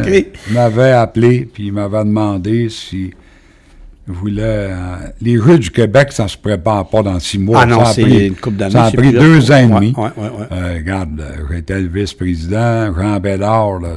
[0.51, 3.11] m'avait appelé, puis il m'avait demandé si
[4.07, 4.43] voulait...
[4.45, 4.75] euh,
[5.21, 7.61] les rues du Québec, ça se prépare pas dans six mois.
[7.63, 8.71] Ah non, Ça a c'est pris- une couple d'années.
[8.71, 9.93] Ça a pris deux ans et demi.
[9.97, 10.45] ouais, ouais, ouais.
[10.51, 13.95] Euh, regarde, j'étais le vice-président, Jean Bédard, là,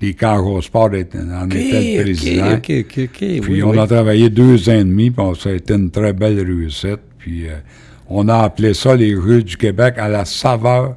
[0.00, 2.52] les Cargo Sport en était le président.
[2.54, 3.18] OK, OK, OK, OK.
[3.18, 3.78] Puis oui, on oui.
[3.78, 7.00] a travaillé deux ans et demi, puis on- ça a été une très belle réussite.
[7.18, 7.52] Puis euh,
[8.08, 10.96] on a appelé ça les rues du Québec à la saveur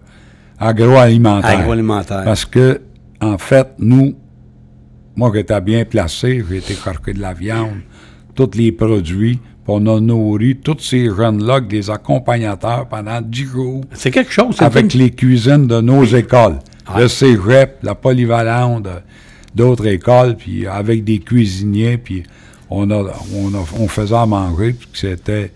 [0.60, 1.60] agroalimentaire.
[1.60, 2.24] Agroalimentaire.
[2.24, 2.82] Parce que,
[3.22, 4.16] en fait, nous,
[5.16, 7.78] moi qui étais bien placé, j'ai été carqué de la viande,
[8.36, 13.46] tous les produits, puis on a nourri tous ces jeunes-là avec des accompagnateurs pendant dix
[13.46, 14.56] jours C'est quelque chose.
[14.58, 16.60] c'est avec une- les cuisines de nos écoles.
[16.96, 18.88] Le cégep, la polyvalente,
[19.54, 22.24] d'autres écoles, puis avec des cuisiniers, puis
[22.70, 23.04] on, a,
[23.36, 25.52] on, a- on faisait à manger, puis c'était...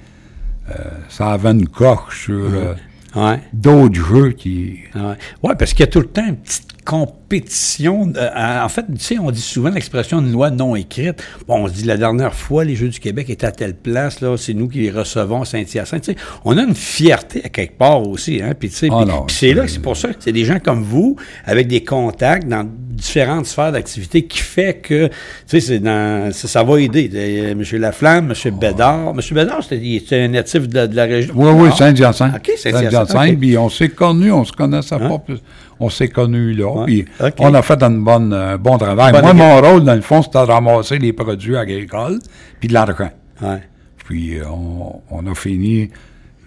[0.69, 0.73] euh,
[1.09, 2.73] ça avait une coche sur euh,
[3.15, 3.39] Ouais.
[3.53, 4.79] d'autres jeux qui...
[4.95, 8.11] Ouais, Ouais, parce qu'il y a tout le temps une petite compétition.
[8.15, 11.23] euh, en fait, tu sais, on dit souvent l'expression une loi non écrite.
[11.47, 14.21] Bon, on se dit la dernière fois, les Jeux du Québec étaient à telle place,
[14.21, 16.03] là, c'est nous qui les recevons à Saint-Hyacinthe.
[16.03, 18.41] Tu sais, on a une fierté à quelque part aussi.
[18.41, 20.83] Hein, puis, tu sais, Ah c'est là, c'est- pour ça que c'est des gens comme
[20.83, 21.15] vous,
[21.45, 25.11] avec des contacts dans différentes sphères d'activité, qui fait que, tu
[25.47, 27.09] sais, c'est dans, ça, ça va aider.
[27.13, 27.63] Euh, M.
[27.79, 28.55] Laflamme, M.
[28.59, 29.09] Bédard.
[29.15, 29.19] M.
[29.31, 31.33] Bédard, c'était un natif de, de la région.
[31.35, 31.75] Oui, oui, Ah.
[31.77, 32.35] Saint-Hyacinthe.
[32.35, 35.09] OK, Saint-Hyacinthe, puis on s'est connus, on se connaissait Hein?
[35.09, 35.39] pas plus.
[35.83, 37.05] On s'est connus là, Ouais, puis
[37.39, 39.11] on a fait un bon, euh, bon travail.
[39.13, 42.19] Bonne Moi, mon rôle, dans le fond, c'était de ramasser les produits agricoles,
[42.59, 43.09] puis de l'argent.
[43.41, 43.61] Ouais.
[44.05, 45.89] Puis euh, on, on a fini,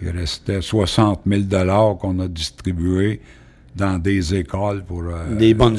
[0.00, 1.42] il restait 60 000
[2.00, 3.20] qu'on a distribués
[3.74, 5.02] dans des écoles pour...
[5.02, 5.74] euh, Des bonnes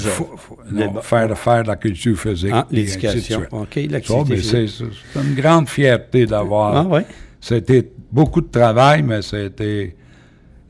[0.70, 2.52] Des non, faire, faire la culture physique.
[2.54, 3.44] Ah, l'éducation.
[3.52, 6.76] OK, l'activité c'est une grande fierté d'avoir...
[6.76, 7.06] Ah, ouais.
[7.40, 9.96] C'était beaucoup de travail, mais c'était...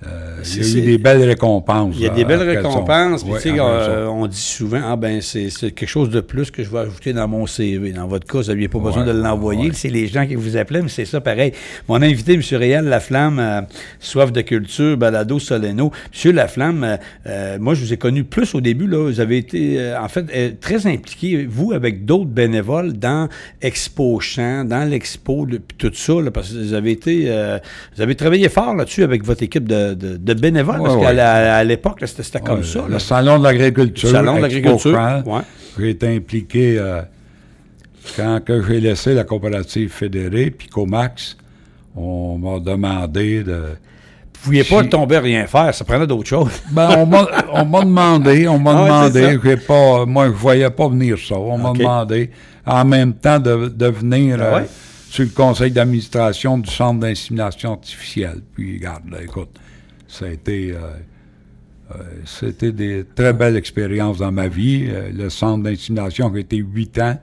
[0.08, 1.96] euh, il y a eu des belles récompenses.
[1.98, 3.24] Il y a euh, des belles récompenses.
[3.24, 6.52] Puis, tu sais, euh, on dit souvent, ah ben, c'est c'est quelque chose de plus
[6.52, 7.92] que je vais ajouter dans mon CV.
[7.94, 9.70] Dans votre cas, vous n'aviez pas besoin de l'envoyer.
[9.70, 9.74] ouais.
[9.74, 11.54] C'est les gens qui vous appelaient, mais c'est ça pareil.
[11.90, 12.42] Mon invité, M.
[12.52, 13.62] Réal Laflamme, euh,
[14.00, 15.92] soif de culture, balado Soleno.
[16.26, 16.32] M.
[16.36, 18.86] Laflamme, euh, moi, je vous ai connu plus au début.
[18.88, 23.30] Là, vous avez été, euh, en fait, très impliqué, vous, avec d'autres bénévoles, dans
[23.62, 27.58] Expo Champ, dans l'Expo, le- puis tout ça, là, parce que vous avez été, euh,
[27.96, 31.64] vous avez travaillé fort là-dessus avec votre équipe de, de, de bénévoles, parce Ouais, qu'à
[31.64, 32.84] l'époque, c'était comme ça.
[32.88, 33.00] Le là.
[33.00, 34.10] salon de l'agriculture.
[34.10, 35.24] Le salon de l'agriculture.
[35.78, 37.02] J'ai été impliqué euh,
[38.16, 41.38] quand j'ai laissé la coopérative fédérée, puis Comax,
[41.96, 43.54] on m'a demandé de...
[44.44, 46.52] Vous ne pouviez pas tomber à rien faire, ça prenait d'autres choses.
[46.72, 46.90] Ben,
[47.52, 51.36] on m'a demandé, on m'a Ah demandé, pas, moi, je voyais pas venir ça.
[51.36, 52.30] On m'a demandé,
[52.66, 54.62] en même temps, de, de venir Ah euh,
[55.10, 58.42] sur le conseil d'administration du centre d'insémination artificielle.
[58.54, 59.50] Puis, regarde, là, écoute,
[60.16, 60.72] ça a été...
[60.72, 60.80] euh,
[61.92, 64.88] euh, c'était des très belles expériences dans ma vie.
[64.90, 67.20] Euh, le centre d'insémination a été 8 ans,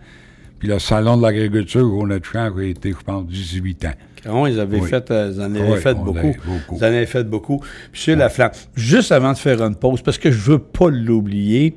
[0.58, 3.92] puis le salon de l'agriculture au Champ a été, je pense, 18 ans.
[4.22, 4.88] Comment ils avaient Oui.
[4.88, 6.32] fait, ils en avaient Oui, fait beaucoup.
[6.70, 7.60] Ils en avaient fait beaucoup.
[7.92, 11.74] Monsieur Laflamme, juste avant de faire une pause, parce que je veux pas l'oublier,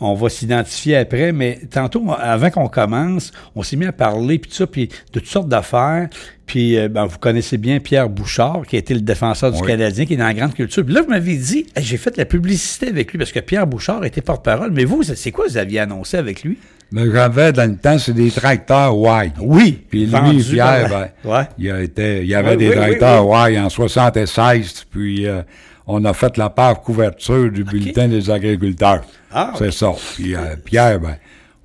[0.00, 4.50] on va s'identifier après, mais tantôt, avant qu'on commence, on s'est mis à parler, puis
[4.50, 6.08] tout ça, puis de toutes sortes d'affaires.
[6.46, 9.66] Puis, euh, ben, vous connaissez bien Pierre Bouchard, qui a été le défenseur du Oui.
[9.66, 10.84] Canadien, qui est dans la grande culture.
[10.84, 13.66] Puis là, vous m'avez dit, Hey, j'ai fait la publicité avec lui, parce que Pierre
[13.66, 14.70] Bouchard était porte-parole.
[14.70, 16.58] Mais vous, c'est quoi vous aviez annoncé avec lui?
[16.92, 19.32] Mais j'avais, dans le temps, c'est des tracteurs Y.
[19.40, 19.82] Oui.
[19.90, 20.88] Puis lui, Pierre,
[21.24, 21.48] ben, Ouais.
[21.58, 25.42] il, a été, il y avait Oui, des oui, tracteurs Y en 76, puis euh,
[25.86, 29.02] on a fait la part couverture du bulletin des agriculteurs.
[29.32, 29.92] Ah, C'est ça.
[30.14, 31.16] Puis euh, Pierre, ben,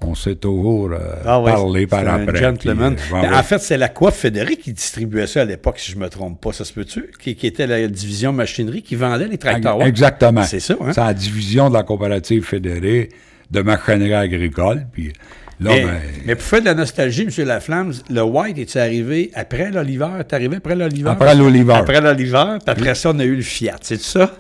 [0.02, 2.40] on s'est toujours euh, Ah ouais, parlé par un après.
[2.40, 2.96] gentleman.
[2.96, 3.36] puis, euh, ouais.
[3.36, 6.42] En fait, c'est la coiffe fédérée qui distribuait ça à l'époque, si je me trompe
[6.42, 7.12] pas, ça se peut-tu?
[7.20, 9.82] Qui, qui était la division machinerie qui vendait les tracteurs.
[9.84, 10.44] Exactement.
[10.44, 10.92] C'est ça, hein?
[10.94, 13.10] C'est la division de la coopérative fédérée
[13.52, 14.88] de machinerie agricole.
[14.92, 15.14] Puis
[15.62, 17.46] Là, mais, ben, mais pour faire de la nostalgie, M.
[17.46, 20.08] Laflamme, le White est arrivé après l'Oliver?
[20.28, 21.10] T'es arrivé après l'Oliver?
[21.10, 21.74] Après l'Oliver.
[21.74, 23.76] Après l'Oliver, puis après ça, on a eu le Fiat.
[23.82, 24.32] C'est ça?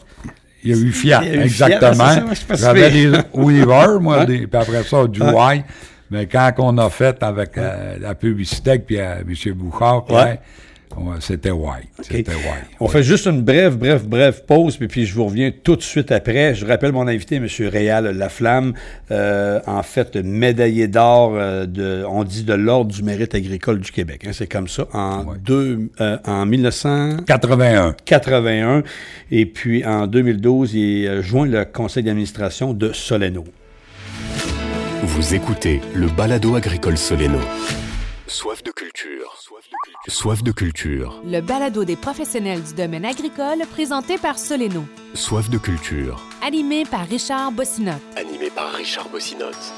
[0.63, 2.33] il y a eu Fiat, a eu Fiat, exactement.
[2.53, 5.31] J'avais des Oliver, moi, des- puis après ça, du Ouais.
[5.33, 5.65] White.
[6.11, 9.53] Mais quand on a fait avec euh, la publicité, puis euh, M.
[9.53, 10.39] Bouchard, puis, Ouais.
[10.97, 11.87] Ouais, c'était White.
[12.01, 12.65] C'était White.
[12.79, 15.81] On fait juste une brève, brève, brève pause, puis, puis je vous reviens tout de
[15.81, 16.55] suite après.
[16.55, 17.47] Je rappelle mon invité, M.
[17.67, 18.73] Réal Laflamme,
[19.11, 23.91] euh, en fait, médaillé d'or, euh, de, on dit de l'Ordre du mérite agricole du
[23.91, 24.25] Québec.
[24.27, 24.87] hein, c'est comme ça.
[24.93, 25.37] En, Ouais.
[25.43, 28.83] deux, euh, en 1981, 81.
[29.31, 33.43] et puis en 2012, il joint le conseil d'administration de Soleno.
[35.03, 37.39] Vous écoutez le balado agricole Soleno.
[38.27, 39.40] Soif de culture.
[40.07, 41.21] Soif de culture.
[41.23, 44.83] Le balado des professionnels du domaine agricole présenté par Soleno.
[45.13, 46.19] Soif de culture.
[46.43, 48.01] Animé par Richard Bossinotte.
[48.17, 49.71] Animé par Richard Bossinotte.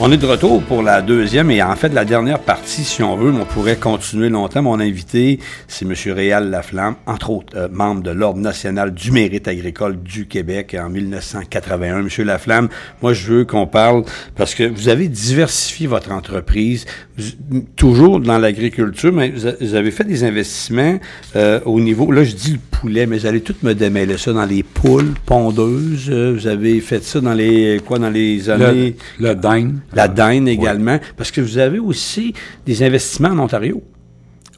[0.00, 3.16] On est de retour pour la deuxième et en fait la dernière partie, si on
[3.16, 4.62] veut, mais on pourrait continuer longtemps.
[4.62, 5.92] Mon invité, c'est M.
[6.14, 10.88] Réal Laflamme, entre autres euh, membre de l'Ordre national du mérite agricole du Québec en
[10.88, 11.98] 1981.
[11.98, 12.08] M.
[12.24, 12.68] Laflamme,
[13.02, 14.04] moi je veux qu'on parle
[14.36, 19.74] parce que vous avez diversifié votre entreprise, vous- toujours dans l'agriculture, mais vous a- vous
[19.74, 21.00] avez fait des investissements
[21.34, 24.32] euh, au niveau, là je dis le poulet, mais vous allez tout me démêler ça
[24.32, 26.06] dans les poules pondeuses.
[26.08, 29.74] euh, vous avez fait ça dans les quoi dans les années Le, le dinde.
[29.92, 32.34] La dinde également, parce que vous avez aussi
[32.66, 33.82] des investissements en Ontario.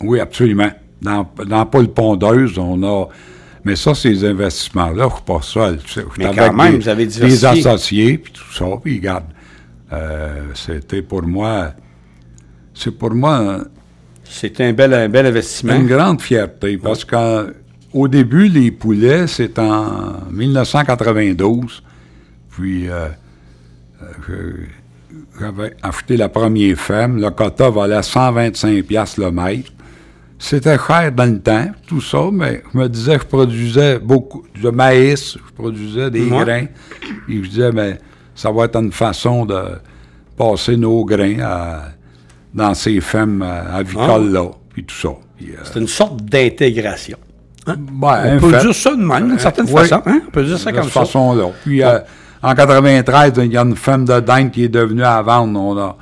[0.00, 0.70] Oui, absolument.
[1.00, 3.08] Dans, dans Paul Pondeuse, on a.
[3.64, 7.12] Mais ça, ces investissements-là, je suis pas suis Mais quand même, des, vous avez des
[7.12, 7.66] diversifié.
[7.66, 8.64] associés, puis tout ça.
[8.82, 9.24] Puis, regarde,
[9.92, 11.72] euh, c'était pour moi.
[12.72, 13.58] C'est pour moi
[14.24, 15.74] C'est un bel, un bel investissement.
[15.74, 21.82] une grande fierté parce qu'au début, les poulets, c'est en 1992.
[22.48, 23.08] Puis, euh,
[24.30, 24.66] euh,
[25.40, 27.20] j'avais acheté la première ferme.
[27.20, 29.70] Le quota valait à 125 piastres le mètre.
[30.38, 34.44] C'était cher dans le temps, tout ça, mais je me disais que je produisais beaucoup
[34.60, 36.44] de maïs, je produisais des Ouais.
[36.44, 36.64] grains.
[37.28, 37.98] Et je disais, mais
[38.34, 39.60] ça va être une façon de
[40.38, 41.82] passer nos grains à-
[42.54, 45.08] dans ces fermes euh, avicoles-là, puis tout ça.
[45.08, 47.18] Euh, C'est une sorte d'intégration.
[47.66, 47.76] Hein?
[47.78, 50.02] ben, On peut fait, dire ça de même, d'une certaine façon.
[50.06, 50.22] Hein?
[50.26, 51.00] On peut dire ça de comme cette ça.
[51.00, 51.50] façon-là.
[51.64, 51.98] Puis euh,
[52.42, 55.58] en 93, il y a une femme de dinde qui est devenue à vendre.
[55.60, 55.96] On a,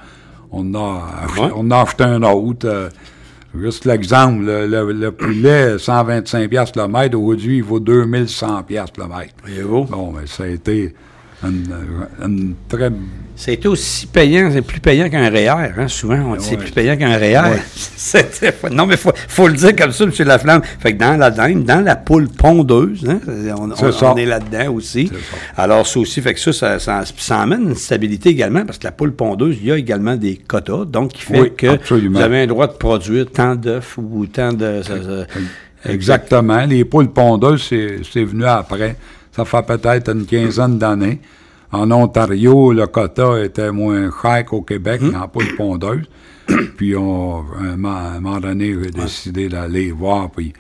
[0.51, 1.03] on a,
[1.41, 1.51] Ouais.
[1.55, 2.67] on a acheté un autre.
[2.69, 2.89] euh,
[3.59, 9.01] juste l'exemple, le, le- le poulet, 125 piastres le mètre, aujourd'hui, il vaut 2100 piastres
[9.01, 9.35] le mètre.
[9.43, 9.85] Voyez-vous?
[9.85, 10.95] Bon, mais ça a été
[12.69, 12.91] très...
[13.37, 16.17] C'était aussi payant, c'est plus payant qu'un REER, hein, souvent.
[16.33, 16.63] On dit c'est Ouais.
[16.63, 17.53] plus payant qu'un REER.
[17.53, 18.53] Ouais.
[18.61, 20.11] Pas- non, mais faut, faut le dire comme ça, M.
[20.27, 20.63] Laflamme.
[20.81, 23.21] Fait que dans la dinde, dans la poule pondeuse, hein,
[23.57, 24.13] on, C'est on- ça.
[24.13, 25.09] on est là-dedans aussi.
[25.13, 25.61] C'est.
[25.63, 28.85] Alors, ça aussi, fait que ça, ça, ça, ça amène une stabilité également, parce que
[28.85, 32.19] la poule pondeuse, il y a également des quotas, donc qui fait Oui, que absolument.
[32.19, 34.83] vous avez un droit de produire tant d'œufs ou tant de...
[34.83, 35.27] ça- ça-
[35.93, 36.65] Exactement.
[36.67, 38.97] Les poules pondeuses, c'est c'est venu après.
[39.39, 41.21] Ça fait peut-être une quinzaine d'années.
[41.71, 46.07] En Ontario, le quota était moins cher qu'au Québec en poules pondeuses.
[46.77, 50.53] puis, on, à un moment- à un moment donné, j'ai décidé d'aller voir, puis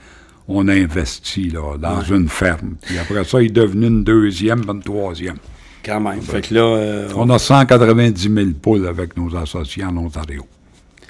[0.46, 2.74] on a investi là, dans une ferme.
[2.82, 5.36] Puis après ça, il est devenu une deuxième, puis une troisième.
[5.84, 6.20] Quand même.
[6.20, 10.46] Fait que là, euh, On a 190 000 poules avec nos associés en Ontario.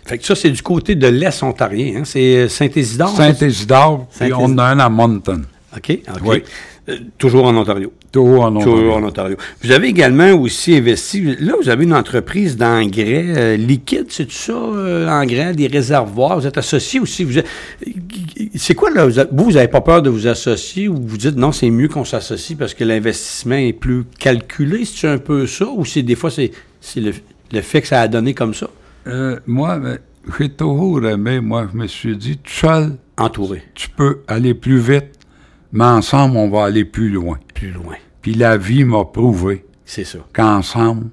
[0.07, 1.96] fait que ça, c'est du côté de l'Est ontarien.
[2.00, 2.02] Hein?
[2.04, 3.16] C'est Saint-Isidore?
[3.16, 5.42] Saint-Isidore, puis on a un à Moncton.
[5.76, 6.20] OK, OK.
[6.24, 6.42] Oui.
[6.88, 7.92] Euh, toujours en Ontario.
[8.12, 8.74] Toujours en Ontario.
[8.77, 9.37] Toujours en Ontario.
[9.62, 14.33] Vous avez également aussi investi, là, vous avez une entreprise d'engrais euh, liquide, c'est tout
[14.33, 16.40] ça, euh, engrais, des réservoirs.
[16.40, 17.24] Vous êtes associé aussi.
[17.24, 17.40] Vous
[18.55, 19.05] c'est quoi, là?
[19.05, 21.70] Vous, êtes- vous, vous n'avez pas peur de vous associer ou vous dites non, c'est
[21.70, 24.85] mieux qu'on s'associe parce que l'investissement est plus calculé?
[24.85, 25.66] C'est un peu ça?
[25.66, 26.51] Ou c'est des fois, c'est,
[26.96, 27.12] le,
[27.53, 28.68] le fait que ça a donné comme ça?
[29.07, 29.98] Euh, moi, ben,
[30.38, 33.62] j'ai toujours aimé, moi, je me suis dit, seul, Entouré.
[33.74, 35.07] tu peux aller plus vite,
[35.72, 37.38] mais ensemble, on va aller plus loin.
[37.54, 37.94] Plus loin.
[38.22, 40.18] Puis la vie m'a prouvé C'est ça.
[40.33, 41.07] qu'ensemble,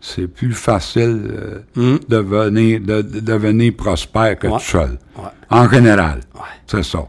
[0.00, 1.98] c'est plus facile euh, Hum.
[2.08, 4.54] de, venir, de, de devenir prospère que Ouais.
[4.58, 4.98] tout seul.
[5.16, 5.24] Ouais.
[5.50, 6.20] En général.
[6.34, 6.40] Ouais.
[6.66, 7.04] C'est ça.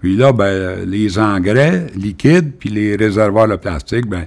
[0.00, 4.24] Puis là, ben, les engrais liquides, puis les réservoirs de plastique, ben,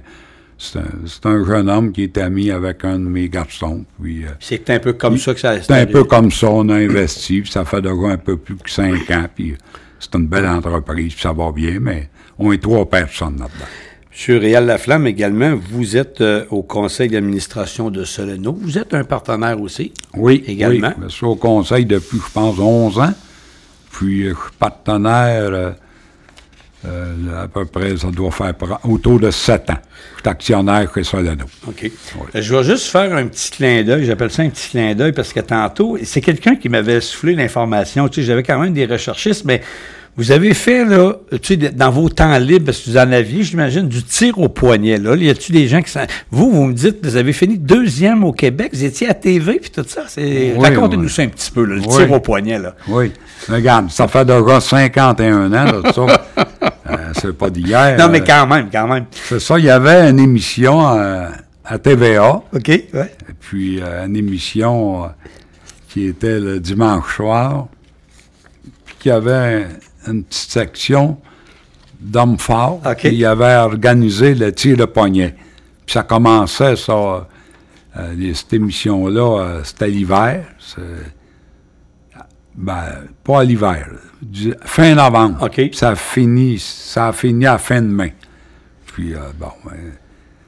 [0.56, 3.84] c'est un, jeune homme qui est ami avec un de mes garçons.
[4.00, 6.68] Puis, euh, C'est un peu comme ça que ça c'est un peu comme ça, on
[6.68, 9.56] a investi, puis ça fait déjà un peu plus que cinq ans, puis
[10.04, 13.66] c'est une belle entreprise, puis ça va bien, mais on est trois personnes là-dedans.
[14.10, 18.56] Monsieur Réal Laflamme également, vous êtes euh, au conseil d'administration de Soleno.
[18.60, 19.92] Vous êtes un partenaire aussi?
[20.14, 20.92] Oui, également?
[20.98, 23.12] Oui, je suis au conseil depuis, je pense, 11 ans.
[23.90, 25.74] Puis, je suis partenaire
[26.86, 29.78] euh, euh, à peu près, ça doit faire autour de 7 ans.
[30.16, 31.44] Je suis actionnaire chez Soleno.
[31.66, 31.90] OK.
[32.34, 34.04] Je vais juste faire un petit clin d'œil.
[34.04, 38.08] J'appelle ça un petit clin d'œil parce que tantôt, c'est quelqu'un qui m'avait soufflé l'information.
[38.08, 39.62] Tu sais, j'avais quand même des recherchistes, mais
[40.16, 43.42] vous avez fait, là, tu sais, dans vos temps libres, parce que vous en aviez,
[43.42, 45.16] j'imagine, du tir au poignet, là.
[45.16, 45.92] Y a-tu des gens qui
[46.30, 49.70] Vous, vous me dites, vous avez fini deuxième au Québec, vous étiez à TV, puis
[49.70, 50.02] tout ça.
[50.58, 52.74] Racontez-nous ça un petit peu, là, le tir au poignet, là.
[52.88, 53.12] Oui.
[53.48, 56.02] Regarde, ça fait déjà 51 ans, là, ça.
[56.90, 57.96] euh, c'est pas d'hier.
[57.98, 59.06] Non, mais quand même, quand même.
[59.10, 61.28] C'est ça, il y avait une émission euh,
[61.64, 62.42] à TVA.
[62.52, 62.86] OK, ouais.
[63.28, 65.08] Et puis, euh, une émission euh,
[65.88, 67.66] qui était le dimanche soir,
[68.84, 69.66] puis qui avait
[70.06, 71.18] une petite section
[72.00, 72.80] d'hommes forts.
[72.84, 73.14] Okay.
[73.14, 75.34] Il avait organisé le tir de poignet.
[75.86, 77.26] Puis ça commençait, ça,
[77.96, 80.44] euh, cette émission-là, euh, c'était l'hiver.
[82.56, 82.84] Ben,
[83.24, 83.88] pas à l'hiver.
[84.62, 85.42] Fin novembre.
[85.44, 85.54] OK.
[85.54, 88.14] Puis ça a fini, ça a fini à fin de mai.
[88.86, 89.72] Puis, euh, bon, ben,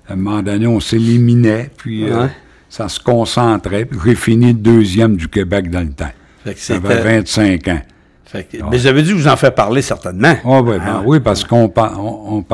[0.08, 2.28] à un moment donné, on s'éliminait, puis Ouais.
[2.68, 3.84] ça se concentrait.
[3.86, 6.12] Puis j'ai fini deuxième du Québec dans le temps.
[6.44, 7.82] J'avais c'était- 25 ans.
[8.26, 10.34] Fait que- Mais j'avais dit que vous en faites parler certainement.
[10.44, 12.44] Ah oui, ben Ah, oui, parce qu'on on,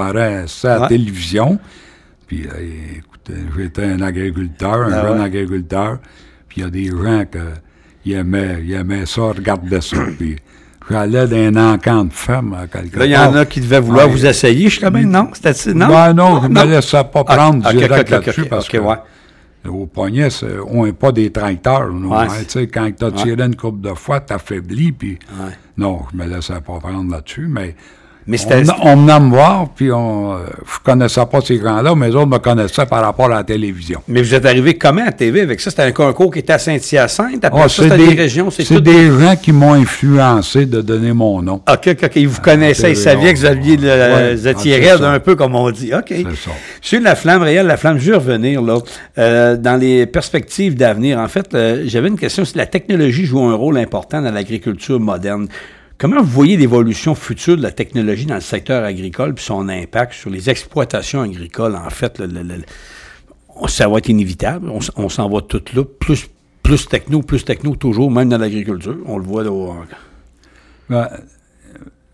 [0.47, 1.59] ça à la télévision.
[2.27, 5.99] Puis, euh, écoutez, j'étais un agriculteur, un Ah jeune agriculteur.
[6.49, 7.25] Puis, il y a des gens
[8.05, 9.97] qui aimaient, ils aimaient ça, regardaient ça.
[10.19, 10.37] puis,
[10.91, 13.81] j'allais dans un encamp de ferme à quelque Là, il y en a qui devaient
[13.81, 14.13] vouloir Ouais.
[14.13, 15.31] vous essayer, je même, non?
[15.33, 15.89] C'était non?
[15.89, 18.49] Ben non, je ne me laissais pas Ah, prendre ok, direct ok, ok, là-dessus ok,
[18.49, 18.97] parce que ouais.
[19.69, 20.29] Au poignet,
[20.69, 21.93] on n'est pas des tracteurs.
[21.93, 22.27] nous, Ouais.
[22.29, 24.93] hein, quand tu as tiré une coupe de fois, tu affaiblis.
[24.93, 25.53] Puis, Ouais.
[25.77, 27.75] non, je me laissais pas prendre là-dessus, mais
[28.27, 28.63] Mais c'était.
[28.81, 32.15] on, on venait me voir, puis on, euh, je connaissais pas ces gens-là, mais les
[32.15, 34.01] autres me connaissaient par rapport à la télévision.
[34.07, 35.71] Mais vous êtes arrivé comment à TV avec ça?
[35.71, 37.45] C'était un concours qui était à Saint-Hyacinthe.
[37.45, 38.51] Après Ah, ça, c'était des, régions.
[38.51, 38.81] C'est c'est tout.
[38.81, 41.63] des gens qui m'ont influencé de donner mon nom.
[41.69, 42.17] OK, OK, OK.
[42.17, 42.93] Ils vous connaissaient.
[42.93, 45.11] Ils savaient que vous aviez le, ouais, vous étiez ah, ça.
[45.11, 45.93] un peu, comme on dit.
[45.93, 46.07] OK.
[46.09, 46.51] C'est ça.
[46.81, 48.79] Monsieur Laflamme, Réal Laflamme, je vais revenir là.
[49.19, 52.45] Euh, dans les perspectives d'avenir, en fait, euh, j'avais une question.
[52.45, 55.49] Si la technologie joue un rôle important dans l'agriculture moderne,
[56.03, 60.15] comment vous voyez l'évolution future de la technologie dans le secteur agricole puis son impact
[60.15, 61.77] sur les exploitations agricoles?
[61.77, 62.63] En fait, le- le- le-
[63.55, 64.69] on- ça va être inévitable.
[64.97, 65.85] On, s'en va tout là.
[65.85, 66.29] Plus,
[66.65, 68.97] plus techno, plus techno, toujours, même dans l'agriculture.
[69.07, 69.51] On le voit là.
[70.91, 71.19] Ben, euh,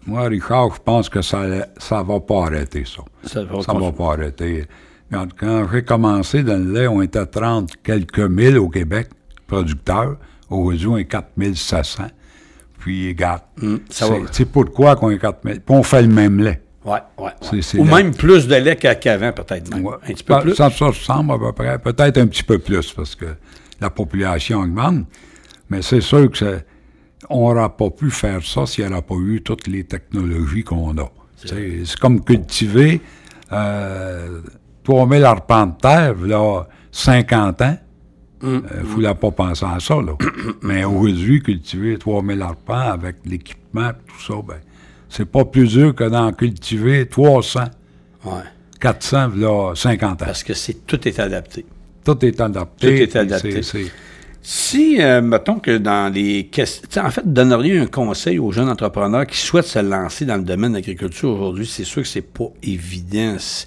[0.06, 3.02] moi, Richard, je pense que ça ne va pas arrêter, ça.
[3.24, 4.66] Ça va Ça va pas arrêter.
[5.10, 9.08] Quand, quand j'ai commencé dans le lait, on était 30 quelques mille au Québec,
[9.46, 10.16] producteurs.
[10.50, 12.04] Aujourd'hui, on est 4700.
[12.78, 13.42] Puis, regarde,
[13.90, 15.60] ça c'est c'est pourquoi qu'on est 4000.
[15.60, 16.62] Puis on fait le même lait.
[16.84, 17.32] Ouais, ouais,
[17.78, 19.76] Ou même plus de lait qu'à- qu'avant, peut-être.
[19.78, 19.94] Ouais.
[20.04, 20.54] Un petit peu Ben, plus.
[20.54, 21.78] Ça, ça ressemble à peu près.
[21.78, 23.26] Peut-être un petit peu plus parce que
[23.80, 25.04] la population augmente.
[25.68, 26.64] Mais c'est sûr que c'est-
[27.28, 30.96] on n'aura pas pu faire ça s'il n'y aurait pas eu toutes les technologies qu'on
[30.98, 31.10] a.
[31.36, 33.00] C'est c'est comme cultiver
[33.52, 34.40] euh,
[34.84, 37.76] 3000 arpents de terre, là, 50 ans.
[38.42, 40.12] Il ne fallait pas penser à ça, là.
[40.62, 44.58] Mais aujourd'hui, cultiver 3000 arpents avec l'équipement, tout ça, ben,
[45.08, 47.60] c'est pas plus dur que d'en cultiver 300.
[48.24, 48.32] Ouais.
[48.80, 50.24] 400, là, 50 ans.
[50.26, 51.66] Parce que c'est tout est adapté.
[52.04, 52.86] Tout est adapté.
[52.86, 53.50] Tout est adapté.
[53.62, 53.92] c'est- c'est-
[54.40, 57.02] Si, euh, mettons que dans les questions.
[57.04, 60.70] En fait, donneriez un conseil aux jeunes entrepreneurs qui souhaitent se lancer dans le domaine
[60.70, 63.34] de l'agriculture aujourd'hui, c'est sûr que c'est pas évident.
[63.38, 63.66] C'est-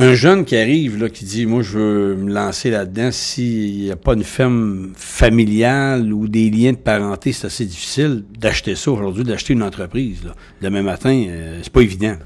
[0.00, 3.90] Un jeune qui arrive, là, qui dit Moi, je veux me lancer là-dedans, s'il n'y
[3.90, 8.92] a pas une ferme familiale ou des liens de parenté, c'est assez difficile d'acheter ça
[8.92, 10.24] aujourd'hui, d'acheter une entreprise.
[10.24, 10.34] là.
[10.62, 12.16] Demain matin, euh, c'est pas évident.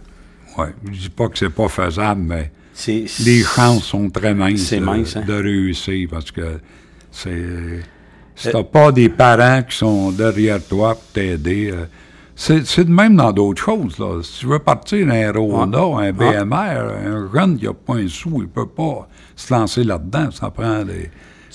[0.57, 4.61] ouais, je dis pas que c'est pas faisable, mais C'est, les chances sont très minces,
[4.63, 5.25] C'est de, mince, hein?
[5.27, 6.61] de réussir parce que
[7.11, 7.81] c'est.
[8.37, 11.87] Si t'as pas des parents qui sont derrière toi pour t'aider, euh,
[12.37, 13.99] c'est c'est de même dans d'autres choses.
[13.99, 14.21] Là.
[14.23, 16.55] Si tu veux partir d'un Rona, un BMR,
[17.07, 20.31] un jeune qui n'a pas un sou, il peut pas se lancer là-dedans.
[20.33, 21.11] Ça prend des,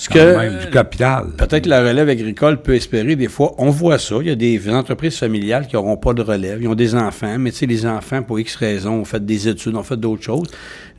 [0.08, 1.28] quand que- même du capital.
[1.38, 3.54] Peut-être la relève agricole peut espérer des fois.
[3.58, 4.16] On voit ça.
[4.22, 6.62] Il y a des entreprises familiales qui n'auront pas de relève.
[6.62, 9.50] Ils ont des enfants, mais tu sais, les enfants, pour X raisons, ont fait des
[9.50, 10.48] études, ont fait d'autres choses.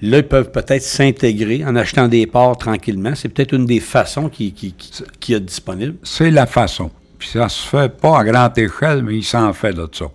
[0.02, 3.14] Là, ils peuvent peut-être s'intégrer en achetant des parts tranquillement.
[3.14, 5.94] C'est peut-être une des façons qui, qui, qui, qui est disponible.
[6.02, 6.90] c'est la façon.
[7.20, 10.06] Puis ça se fait pas à grande échelle, mais il s'en fait de ça.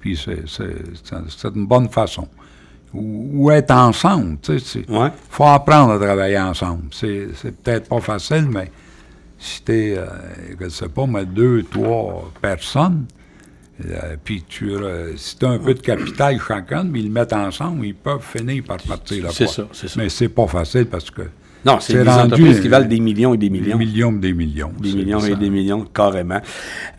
[0.00, 2.28] Puis c'est, une bonne façon.
[2.92, 4.84] Ou, ou être ensemble, tu sais.
[4.88, 5.10] Il Ouais.
[5.30, 6.84] faut apprendre à travailler ensemble.
[6.90, 7.28] C'est,
[7.62, 8.70] peut-être pas facile, mais
[9.38, 10.06] si t'es, euh,
[10.60, 13.06] je sais pas, mais deux, trois personnes,
[13.88, 17.12] Euh, puis tu, euh, si tu as un peu de capital chacun, mais ils le
[17.12, 20.00] mettent ensemble, ils peuvent finir par partir là C'est ça, c'est ça.
[20.00, 21.22] Mais c'est pas facile parce que
[21.64, 23.76] Non, c'est des entreprises qui euh, valent des millions et des des millions.
[23.76, 24.72] millions, des millions.
[24.80, 26.40] Des millions et des millions, carrément.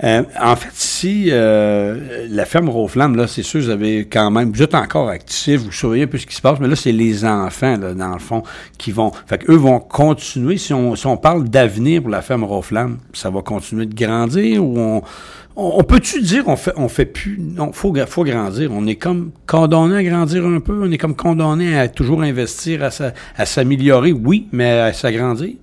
[0.04, 4.52] Euh, en fait, si euh, la ferme Roflamme, là, c'est sûr, vous avez quand même,
[4.52, 6.92] vous êtes encore actif, vous surveillez un peu ce qui se passe, mais là, c'est
[6.92, 8.44] les enfants, là, dans le fond,
[8.78, 9.12] qui vont.
[9.28, 10.58] Fait qu'eux vont continuer.
[10.58, 14.64] Si on, si on parle d'avenir pour la ferme Roflamme, ça va continuer de grandir
[14.64, 15.02] ou on.
[15.62, 17.38] On, on peut-tu dire on fait on fait plus?
[17.38, 18.72] Non faut faut grandir.
[18.72, 20.80] On est comme condamné à grandir un peu.
[20.82, 25.56] On est comme condamné à toujours investir à sa- à s'améliorer oui mais à s'agrandir.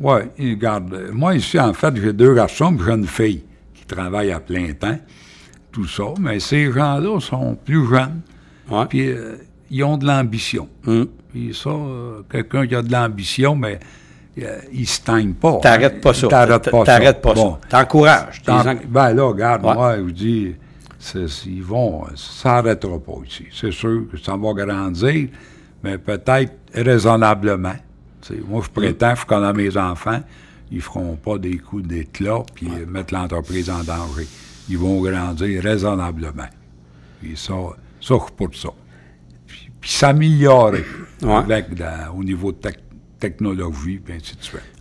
[0.00, 3.42] Oui, regarde, moi ici, en fait, j'ai deux garçons et j'ai une fille
[3.74, 4.98] qui travaillent à plein temps,
[5.70, 8.20] tout ça, mais ces gens-là sont plus jeunes,
[8.88, 9.36] puis euh,
[9.70, 10.68] ils ont de l'ambition.
[10.86, 11.06] Hum.
[11.30, 13.78] Puis ça, euh, quelqu'un qui a de l'ambition, mais
[14.72, 15.58] il se teigne pas.
[15.60, 16.28] T'arrêtes pas ça.
[16.28, 16.84] T'arrêtes pas ça.
[16.84, 17.58] T'arrêtes pas Bon.
[17.62, 17.68] ça.
[17.68, 18.42] T'encourages.
[18.88, 19.74] Ben là, regarde, Ouais.
[19.74, 20.54] moi, je vous dis,
[21.46, 23.46] ils vont, ça n'arrêtera pas ici.
[23.52, 25.28] C'est sûr que ça va grandir,
[25.82, 27.74] mais peut-être raisonnablement.
[28.48, 30.20] Moi, je prétends, je connais mes enfants,
[30.70, 34.26] ils feront pas des coups d'éclat puis euh, mettre l'entreprise en danger.
[34.68, 36.48] Ils vont grandir raisonnablement.
[37.20, 37.54] Puis ça,
[38.00, 38.68] ça, pour ça.
[39.46, 40.84] Puis, s'améliorer
[41.22, 41.64] Ouais.
[42.14, 42.58] au niveau de
[43.20, 44.34] technologie, puis ainsi.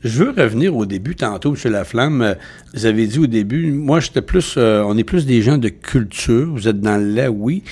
[0.04, 1.72] Je veux revenir au début tantôt, M.
[1.72, 2.36] Laflamme.
[2.74, 4.56] Vous avez dit au début, moi, j'étais plus.
[4.58, 6.50] euh, on est plus des gens de culture.
[6.52, 7.64] Vous êtes dans le lait, oui.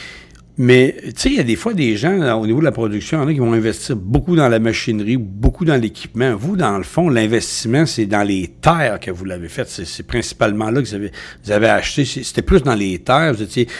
[0.60, 2.72] Mais, tu sais, il y a des fois des gens, là, au niveau de la
[2.72, 6.36] production, il y en a qui vont investir beaucoup dans la machinerie, beaucoup dans l'équipement.
[6.36, 9.70] Vous, dans le fond, l'investissement, c'est dans les terres que vous l'avez fait.
[9.70, 11.12] C'est- principalement là que vous avez,
[11.46, 12.06] vous avez acheté.
[12.06, 13.34] C'était plus dans les terres.
[13.36, 13.68] Vous étiez.
[13.68, 13.74] Tu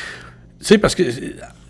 [0.60, 1.04] sais, parce que.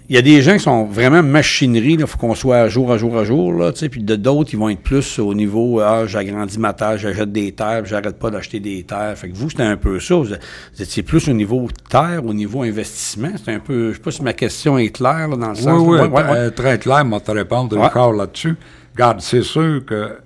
[0.10, 2.94] Il y a des gens qui sont vraiment machinerie, il faut qu'on soit à jour,
[2.94, 5.34] à jour, à jour, là, tu sais, puis de d'autres, ils vont être plus au
[5.34, 9.18] niveau, ah, j'agrandis ma terre, j'achète des terres, puis j'arrête pas d'acheter des terres.
[9.18, 10.16] Fait que vous, c'était un peu ça.
[10.16, 10.32] Vous,
[10.80, 13.32] étiez plus au niveau terre, au niveau investissement.
[13.36, 15.86] C'était un peu, je sais pas si ma question est claire, là, dans le sens.
[15.86, 17.84] Oui, oui, Ouais, euh, très clair, moi, te répondre Ouais.
[17.86, 18.56] encore là-dessus.
[18.94, 20.20] Regarde, c'est sûr que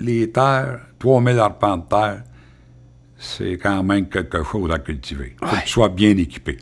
[0.00, 2.22] les terres, 3000 arpents de terre,
[3.18, 5.36] c'est quand même quelque chose à cultiver.
[5.42, 6.56] Faut que tu sois bien équipé.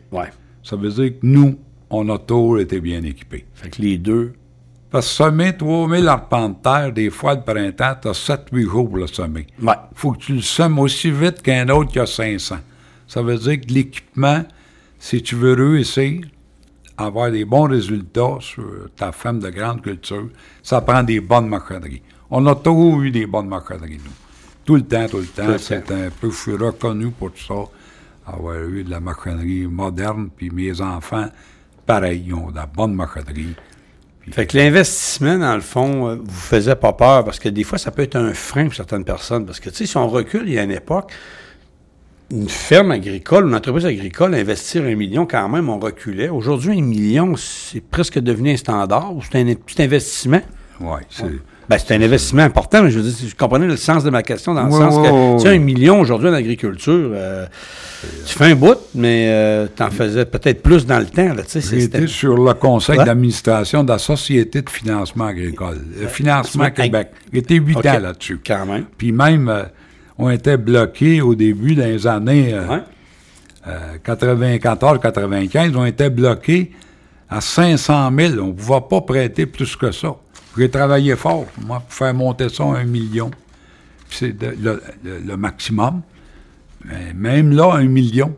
[0.64, 1.56] Ça veut dire que nous,
[1.92, 3.44] on a toujours été bien équipés.
[3.54, 4.32] Fait que les deux.
[4.90, 8.88] Parce que semer 3000 arpents de terre, des fois, le printemps, tu as 7-8 jours
[8.88, 9.46] pour le semer.
[9.62, 9.74] Ouais.
[9.94, 12.56] faut que tu le semes aussi vite qu'un autre qui a 500.
[13.06, 14.42] Ça veut dire que l'équipement,
[14.98, 16.22] si tu veux réussir
[16.96, 20.28] avoir des bons résultats sur ta ferme de grande culture,
[20.62, 22.02] ça prend des bonnes machineries.
[22.30, 24.12] On a toujours eu des bonnes machineries, nous.
[24.64, 25.58] Tout le temps, tout le temps.
[25.58, 27.54] C'est un peu, je suis reconnu pour ça,
[28.26, 31.28] avoir eu de la machinerie moderne, puis mes enfants,
[31.86, 33.54] pareil, ils ont de la bonne machinerie.
[34.30, 37.76] Fait que l'investissement, dans le fond, euh, vous faisait pas peur parce que des fois,
[37.78, 39.44] ça peut être un frein pour certaines personnes.
[39.44, 41.12] Parce que, tu sais, si on recule, il y a une époque,
[42.30, 46.28] une ferme agricole, une entreprise agricole, investir un million, quand même, on reculait.
[46.28, 49.14] Aujourd'hui, un million, c'est presque devenu un standard.
[49.14, 50.40] ou C'est un petit investissement.
[50.80, 51.26] Oui, c'est...
[51.68, 54.22] Ben, c'est un investissement important, mais je veux dire, je comprenais le sens de ma
[54.22, 57.46] question dans le sens que, tu sais, un million aujourd'hui en agriculture, euh,
[58.26, 61.32] tu fais un bout, mais euh, tu en faisais peut-être plus dans le temps.
[61.34, 61.42] Là,
[61.72, 63.04] été sur le conseil Ouais.
[63.04, 67.10] d'administration de la Société de financement agricole, le Financement Financement Québec.
[67.32, 68.40] Été huit ans là-dessus.
[68.44, 68.84] Quand même.
[68.98, 69.62] Puis même, euh,
[70.18, 72.82] on était bloqués au début dans les années euh, Ouais.
[73.68, 76.72] euh, 94-95, on était bloqués
[77.30, 78.32] à 500 000.
[78.42, 80.14] On ne pouvait pas prêter plus que ça.
[80.56, 83.30] J'ai travaillé fort, moi, pour faire monter ça à un million.
[84.10, 84.54] C'est le,
[85.02, 86.02] le- le maximum.
[86.84, 88.34] Mais même là, un million,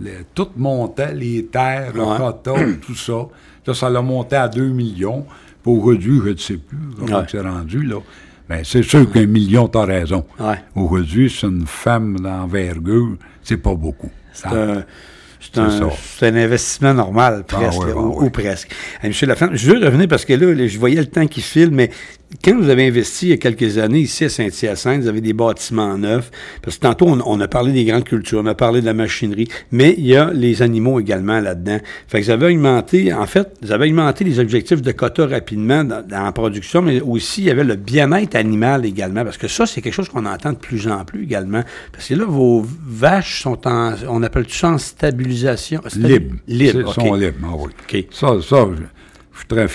[0.00, 2.56] le- tout montait, les terres, le coton,
[2.86, 3.26] tout ça.
[3.66, 5.24] Là, ça l'a monté à 2 millions.
[5.62, 7.26] Pour aujourd'hui, je ne sais plus comment Ouais.
[7.30, 7.98] c'est rendu, là.
[8.48, 10.24] Mais c'est sûr qu'un million, tu as raison.
[10.40, 10.56] Ouais.
[10.74, 14.10] Aujourd'hui, c'est une femme d'envergure, c'est pas beaucoup.
[14.32, 14.82] C'est un,
[15.42, 15.70] c'est un-
[16.36, 18.26] investissement normal, presque, ouais, ouais, ou, ouais.
[18.26, 18.70] ou presque.
[19.26, 21.90] Laflamme, je veux revenir parce que là, là, je voyais le temps qui file, mais
[22.44, 25.32] quand vous avez investi il y a quelques années ici à Saint-Hyacinthe, vous avez des
[25.32, 26.30] bâtiments neufs,
[26.62, 28.94] parce que tantôt, on, on a parlé des grandes cultures, on a parlé de la
[28.94, 31.78] machinerie, mais il y a les animaux également là-dedans.
[32.08, 35.84] Fait que vous avez augmenté, en fait, vous avez augmenté les objectifs de quota rapidement
[35.84, 39.48] dans, dans la production, mais aussi il y avait le bien-être animal également, parce que
[39.48, 41.62] ça, c'est quelque chose qu'on entend de plus en plus également.
[41.92, 45.80] Parce que là, vos vaches sont en, on appelle ça en stabilisation?
[45.86, 46.36] Stabi- Libre.
[46.48, 47.70] Libre, sont libres, ah oui.
[47.82, 48.04] OK.
[48.10, 48.82] Ça, ça, je,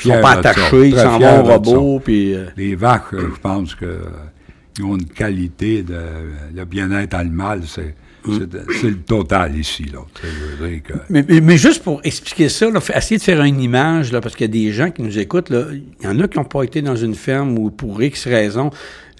[0.05, 2.33] Ils sont pas attachés, ils s'en vont au robot, puis...
[2.33, 3.99] euh, Les vaches, euh, je pense que
[4.79, 5.95] ils ont une qualité de
[6.55, 8.39] le bien-être animal, c'est Mm.
[8.81, 9.99] c'est le total ici, là.
[10.21, 14.19] Que- Mais, mais- mais juste pour expliquer ça, là, essayer de faire une image, là,
[14.19, 16.37] parce qu'il y a des gens qui nous écoutent, là, il y en a qui
[16.37, 18.69] n'ont pas été dans une ferme ou pour X raisons.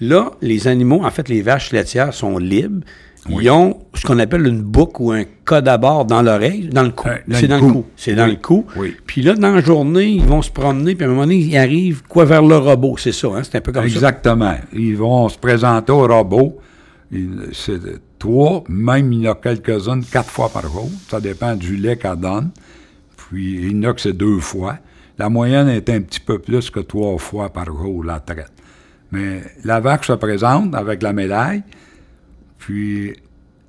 [0.00, 2.84] Là, les animaux, en fait, les vaches laitières sont libres.
[3.28, 6.82] Ils ont ce qu'on appelle une boucle ou un code à bord dans l'oreille, dans
[6.82, 7.08] le cou.
[7.08, 7.84] Euh, c'est dans le cou.
[7.96, 8.30] C'est dans Oui.
[8.32, 8.64] le cou.
[8.76, 8.96] Oui.
[9.06, 11.56] Puis là, dans la journée, ils vont se promener, puis à un moment donné, ils
[11.58, 12.96] arrivent quoi vers le robot.
[12.98, 13.42] C'est ça, hein?
[13.42, 13.94] C'est un peu comme ça.
[13.94, 14.54] Exactement.
[14.72, 16.58] Ils vont se présenter au robot.
[17.52, 17.80] C'est
[18.18, 20.90] trois, même il y en a quelques-unes, quatre fois par jour.
[21.08, 22.50] Ça dépend du lait qu'elle donne.
[23.16, 24.78] Puis il y en a que c'est deux fois.
[25.18, 28.52] La moyenne est un petit peu plus que trois fois par jour, la traite.
[29.10, 31.62] Mais la vache se présente avec la médaille,
[32.58, 33.14] puis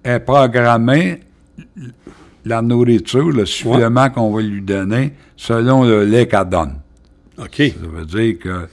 [0.04, 1.22] est programmée
[2.46, 6.80] la nourriture, le supplément qu'on va lui donner, selon le lait qu'elle donne.
[7.38, 7.56] OK.
[7.58, 8.68] Ça veut dire que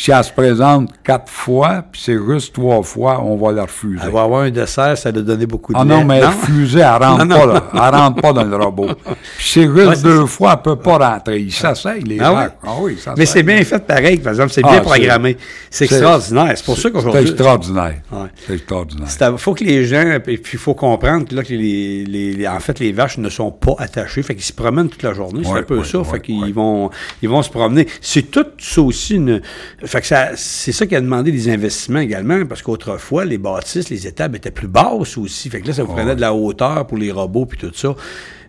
[0.00, 4.00] si elle se présente quatre fois, puis c'est juste trois fois, on va la refuser.
[4.04, 5.88] Elle va avoir un dessert, ça va donner beaucoup de Ah lait.
[5.90, 7.52] non, mais refusée, elle rentre Non, pas, non.
[7.54, 7.64] là.
[7.74, 8.86] Elle rentre pas dans le robot.
[8.94, 11.40] Puis c'est juste Ouais, c'est deux fois, elle peut pas rentrer.
[11.40, 12.36] Ils s'asseyent, les Ah oui?
[12.36, 12.50] vaches.
[12.64, 15.36] Ah oui, ça Mais c'est bien fait pareil, par exemple, c'est Ah, bien c'est- programmé.
[15.70, 16.52] C'est c'est- extraordinaire.
[16.56, 17.22] C'est pour ça C'est qu'aujourd'hui.
[17.22, 17.94] extraordinaire.
[18.12, 18.26] Ouais.
[18.46, 19.08] C'est extraordinaire.
[19.32, 22.32] Il faut que les gens, et puis il faut comprendre que, là, que les, les-
[22.34, 25.12] les- en fait, les vaches ne sont pas attachées, fait qu'ils se promènent toute la
[25.12, 26.90] journée, c'est un peu ça, fait qu'ils vont,
[27.22, 27.86] ils vont se promener.
[28.00, 29.40] C'est tout ça aussi une,
[29.88, 33.88] fait que ça, c'est ça qui a demandé des investissements également, parce qu'autrefois, les bâtisses,
[33.90, 36.86] les étables étaient plus basses aussi, fait que là, ça vous prenait de la hauteur
[36.86, 37.94] pour les robots puis tout ça.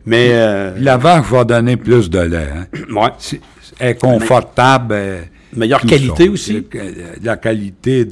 [0.06, 2.48] Mais, euh, La vache va donner plus de lait.
[2.56, 2.66] Hein.
[2.96, 3.42] ouais, C'est-
[3.80, 4.94] Elle est confortable.
[4.96, 6.32] elle- Meilleure qualité ça.
[6.32, 6.54] aussi.
[6.54, 6.66] Le-
[7.24, 8.12] La qualité de,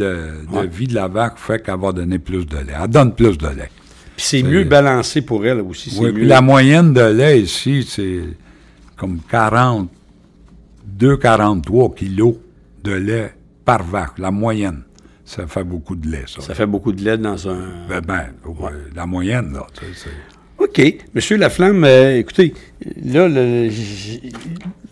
[0.51, 0.67] de Ouais.
[0.67, 2.73] vie de la vache fait qu'elle va donner plus de lait.
[2.82, 3.69] Elle donne plus de lait.
[4.15, 6.25] puis c'est mieux balancé pour elle aussi, c'est Oui, mieux.
[6.25, 8.21] la moyenne de lait ici, c'est
[8.95, 12.36] comme 42, 43 kilos
[12.84, 13.34] de lait
[13.65, 14.84] par vache, la moyenne.
[15.25, 16.41] Ça fait beaucoup de lait, ça.
[16.41, 17.59] Ça fait beaucoup de lait dans un...
[17.89, 19.67] Ben, ben, ouais, la moyenne, là.
[19.73, 21.05] tu sais, c'est- OK.
[21.13, 22.53] Monsieur Laflamme, euh, écoutez,
[23.03, 23.69] là, le-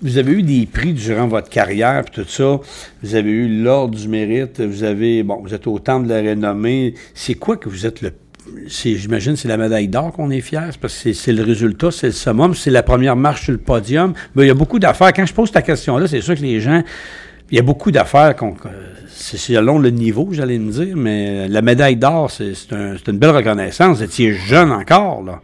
[0.02, 2.60] vous avez eu des prix durant votre carrière, puis tout ça.
[3.02, 4.62] Vous avez eu l'Ordre du mérite.
[4.62, 6.94] Vous avez, bon, vous êtes au Temple de la renommée.
[7.16, 8.12] C'est quoi que vous êtes le.
[8.68, 11.90] J'imagine c'est la médaille d'or qu'on est fier, c'est parce que c'est- c'est le résultat,
[11.90, 14.14] c'est le summum, c'est la première marche sur le podium.
[14.36, 15.12] Mais il y a beaucoup d'affaires.
[15.14, 16.84] Quand je pose ta question-là, c'est sûr que les gens.
[17.52, 18.56] Il y a beaucoup d'affaires qu'on.
[19.08, 23.32] C'est selon le niveau, j'allais me dire, mais la médaille d'or, c'est un- une belle
[23.36, 23.98] reconnaissance.
[23.98, 25.42] Vous étiez jeune encore, là.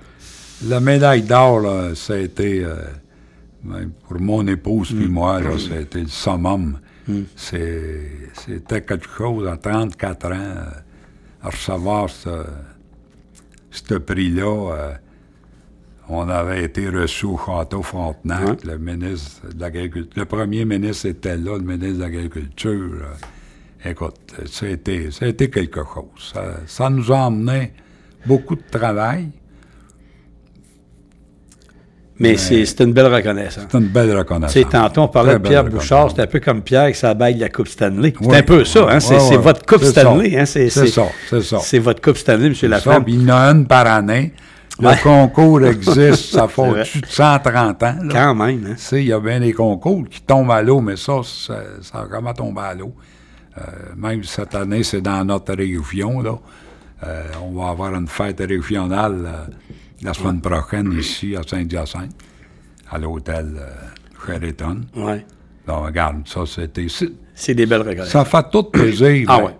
[0.68, 2.76] La médaille d'or, là, ça a été, euh,
[3.64, 4.97] même pour mon épouse Mm.
[4.97, 6.78] puis moi, là, ça a été le summum.
[7.36, 8.08] C'est-
[8.45, 10.64] C'était quelque chose à 34 ans, euh,
[11.43, 12.30] à recevoir ce,
[13.72, 14.43] ce prix-là.
[14.74, 14.91] euh,
[16.10, 20.12] on avait été reçu au château Frontenac, le ministre de l'Agriculture.
[20.16, 23.06] Le premier ministre était là, le ministre de l'Agriculture.
[23.86, 26.32] écoute, ça a, été, ça a été quelque chose.
[26.34, 27.74] Ça, ça nous a emmené
[28.26, 29.30] beaucoup de travail.
[32.20, 33.66] Mais c'est c'est une belle reconnaissance.
[33.72, 34.70] C'est une belle reconnaissance.
[34.70, 37.41] tantôt, on parlait de Pierre Bouchard, c'est un peu comme Pierre avec sa bague de
[37.41, 38.14] la Coupe Stanley.
[38.20, 38.36] C'est Oui.
[38.36, 38.99] un peu ça, hein?
[38.99, 40.41] C'est votre Coupe Stanley, ça.
[40.41, 40.45] hein?
[40.45, 41.60] C'est ça, c'est ça.
[41.60, 42.70] C'est votre Coupe Stanley, M.
[42.70, 43.06] Laflamme.
[43.08, 44.34] il y en a une par année.
[44.82, 47.95] Le concours existe, ça fait au-dessus de 130 ans.
[48.03, 48.09] là.
[48.11, 48.73] Quand même, hein?
[48.75, 51.61] Tu sais, il y a bien des concours qui tombent à l'eau, mais ça, ça,
[51.82, 52.93] ça a vraiment tombé à l'eau.
[53.57, 53.61] Euh,
[53.97, 56.21] même cette année, c'est dans notre région.
[56.21, 56.38] Là.
[57.03, 59.53] Euh, on va avoir une fête régionale euh,
[60.03, 62.11] la semaine prochaine ici à Saint-Hyacinthe,
[62.89, 63.59] à l'hôtel
[64.25, 64.82] Sheraton.
[64.95, 65.25] Ouais.
[65.67, 66.88] Donc, regarde, ça, c'était...
[66.89, 68.09] c'est- des belles reconnaissances.
[68.11, 69.25] Ça fait tout plaisir.
[69.27, 69.51] Ah ouais.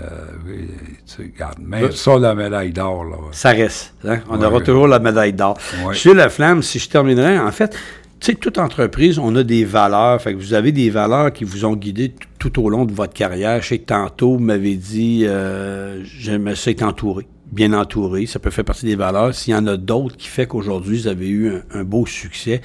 [0.00, 0.08] Euh,
[0.46, 0.66] oui,
[1.06, 3.16] tu sais, regarde, mais ça, la médaille d'or, là.
[3.32, 3.94] Ça reste.
[4.04, 4.18] hein?
[4.28, 4.64] On Ouais, aura ouais.
[4.64, 5.56] toujours la médaille d'or.
[5.82, 5.90] Ouais.
[5.90, 7.76] Monsieur Laflamme, si je terminerais, en fait,
[8.18, 10.20] tu sais, toute entreprise, on a des valeurs.
[10.20, 13.12] Fait que vous avez des valeurs qui vous ont guidé tout au long de votre
[13.12, 13.62] carrière.
[13.62, 17.26] Je sais que tantôt, vous m'avez dit, euh, j'aime ça être entouré.
[17.52, 19.32] Bien entouré, ça peut faire partie des valeurs.
[19.32, 22.62] S'il y en a d'autres qui fait qu'aujourd'hui, vous avez eu un, un beau succès,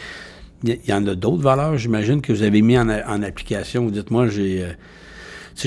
[0.63, 3.83] il y, en a d'autres valeurs, j'imagine, que vous avez mis en, application.
[3.83, 4.63] Vous dites, moi, j'ai...
[4.63, 4.71] euh,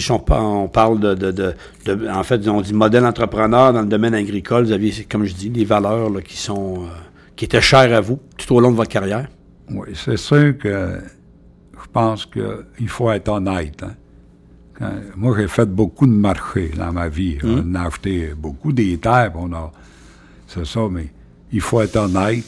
[0.01, 1.55] si on, par- on parle de, de, de-
[1.87, 4.65] de- En fait, on dit modèle entrepreneur dans le domaine agricole.
[4.65, 6.85] Vous aviez, comme je dis, des valeurs là, qui sont.
[6.85, 6.87] euh,
[7.37, 9.27] qui étaient chères à vous tout au long de votre carrière?
[9.71, 10.99] Oui, c'est sûr que
[11.75, 13.83] je pense qu'il faut être honnête.
[13.83, 13.95] hein.
[14.79, 17.39] Quand- moi, j'ai fait beaucoup de marchés dans ma vie.
[17.43, 19.73] On a acheté beaucoup des terres, on a.
[20.47, 21.09] C'est ça, mais
[21.53, 22.45] il faut être honnête.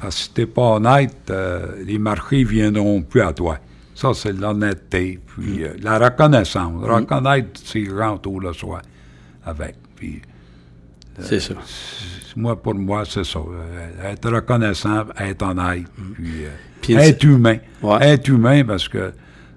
[0.00, 3.58] Parce que si t'es pas honnête, euh, les marchés viendront plus à toi.
[3.94, 5.20] Ça, c'est l'honnêteté.
[5.26, 6.82] Puis euh, la reconnaissance.
[6.82, 8.80] Reconnaître ces gens autour de soi
[9.44, 9.76] avec.
[9.96, 10.20] Puis
[11.20, 11.54] C'est ça.
[12.36, 13.38] moi, pour moi, c'est ça.
[13.38, 15.84] Euh, Être reconnaissant, être honnête,
[16.14, 16.48] puis, euh,
[16.82, 17.58] Puis être humain.
[17.82, 17.98] Ouais.
[18.08, 19.12] Être humain parce que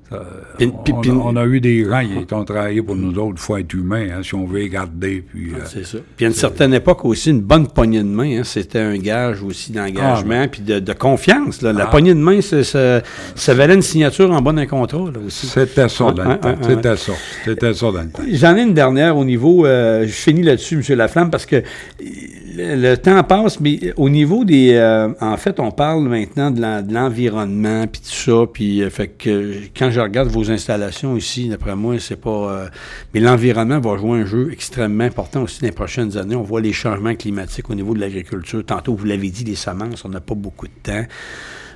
[0.09, 0.21] Ça,
[0.57, 3.73] puis- on, a eu des gens qui ont travaillé pour nous autres, il faut être
[3.73, 5.21] humain, hein, si on veut les garder.
[5.29, 5.97] Puis, euh, C'est ça.
[6.15, 9.43] Puis à une certaine époque aussi, une bonne poignée de main, hein, c'était un gage
[9.43, 11.61] aussi d'engagement puis de, de confiance.
[11.61, 11.73] là.
[11.73, 11.87] La Ah.
[11.87, 13.01] poignée de main, c'est- ça,
[13.35, 15.47] ça valait une signature en bas d'un contrat là, aussi.
[15.47, 16.55] c'était ça dans le temps.
[16.61, 17.13] C'était ça.
[17.43, 18.23] C'était ça dans le temps.
[18.31, 20.97] J'en ai une dernière au niveau, euh, je finis là-dessus, M.
[20.97, 21.61] Laflamme, parce que
[22.57, 24.73] le temps passe, mais au niveau des...
[24.73, 29.53] euh, en fait, on parle maintenant de l'environnement, puis tout ça, puis euh, fait que
[29.77, 32.29] quand je regarde vos installations ici, d'après moi, c'est pas...
[32.29, 32.67] euh,
[33.13, 36.35] mais l'environnement va jouer un jeu extrêmement important aussi dans les prochaines années.
[36.35, 38.65] On voit les changements climatiques au niveau de l'agriculture.
[38.65, 41.05] Tantôt, vous l'avez dit, les semences, on n'a pas beaucoup de temps.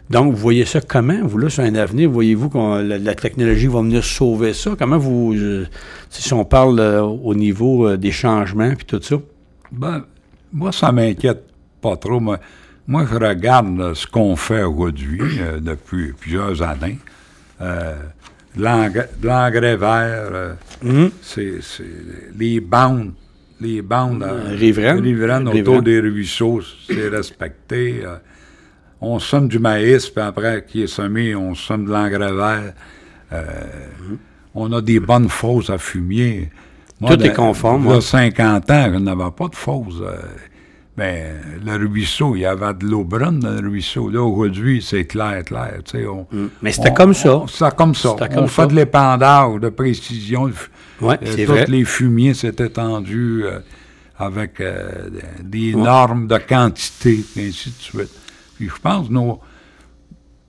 [0.10, 2.10] Donc, vous voyez ça comment, vous, là, sur un avenir?
[2.10, 4.72] Voyez-vous que la, la technologie va venir sauver ça?
[4.78, 5.34] Comment vous...
[5.34, 5.66] euh,
[6.10, 9.16] si on parle euh, au niveau euh, des changements puis tout ça?
[9.72, 10.04] Ben,
[10.54, 11.44] moi, ça m'inquiète
[11.82, 12.20] pas trop.
[12.20, 12.40] Moi,
[12.88, 17.00] moi, je regarde ce qu'on fait aujourd'hui euh, depuis plusieurs années.
[17.62, 17.96] Euh,
[18.58, 21.12] l'engrais vert, euh, Mhm.
[21.22, 21.84] c'est c'est
[22.38, 23.14] les bandes,
[23.62, 25.48] les bandes Euh, riveraines.
[25.48, 28.04] autour des ruisseaux, c'est respecté.
[29.04, 32.74] on sème du maïs, puis après qu'il est semé, on sème de l'engrais vert.
[33.34, 33.46] Euh,
[34.54, 36.50] On a des bonnes fosses à fumier.
[37.08, 38.02] Tout est conforme, Il y a ouais.
[38.02, 40.02] 50 ans, je n'avais pas de fosses.
[40.02, 40.18] euh,
[40.98, 41.36] ben,
[41.66, 44.10] le ruisseau, il y avait de l'eau brune dans le ruisseau.
[44.10, 45.80] Là, aujourd'hui, c'est clair, clair.
[45.86, 46.48] tu sais, on- Mm.
[46.62, 47.44] Mais c'était comme ça.
[47.48, 48.10] C'était comme ça.
[48.20, 50.52] C'était on comme fait de l'épandage, de précision.
[51.00, 51.66] Ouais, euh, c'est tous vrai.
[51.70, 53.60] les fumiers s'étaient tendus euh,
[54.20, 55.10] avec euh,
[55.42, 58.12] des normes de quantité, et ainsi de suite.
[58.58, 59.40] Puis je pense, nos,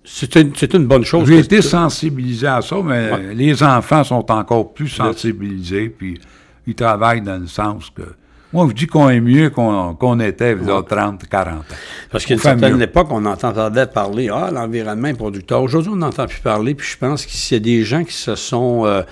[0.05, 1.29] C'est une, c'est une bonne chose.
[1.29, 3.35] j'ai que- été sensibilisé à ça, mais Ouais.
[3.35, 6.21] les enfants sont encore plus sensibilisés, puis
[6.67, 8.03] ils travaillent dans le sens que.
[8.53, 11.65] Moi, je dis qu'on est mieux qu'on qu'on était il y a 30, 40 ans.
[12.11, 15.63] Parce qu'à une certaine époque, on entendait parler, ah, l'environnement est producteur.
[15.63, 18.35] Aujourd'hui, on n'entend plus parler, puis je pense qu'il y a des gens qui se
[18.35, 19.03] sont, euh,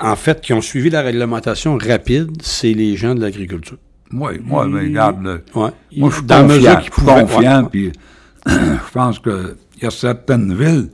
[0.00, 3.76] en fait, qui ont suivi la réglementation rapide, c'est les gens de l'agriculture.
[4.12, 5.70] Oui, moi, mais regarde, le- Ouais.
[5.96, 7.92] moi, je suis Dans confiant, je suis confiant, puis
[8.46, 10.90] je pense qu'il y a certaines villes,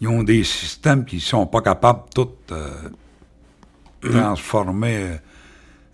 [0.00, 2.70] ils ont des systèmes qui sont pas capables de tout euh,
[4.10, 5.14] transformer euh,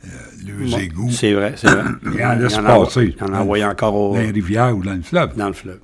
[0.04, 0.08] euh,
[0.46, 1.84] leurs Ouais, égouts C'est vrai, c'est vrai.
[2.18, 3.16] et en laisse Il en a- passer.
[3.20, 5.36] En a envoyé encore au- dans les rivières ou dans le fleuve.
[5.36, 5.78] dans le fleuve.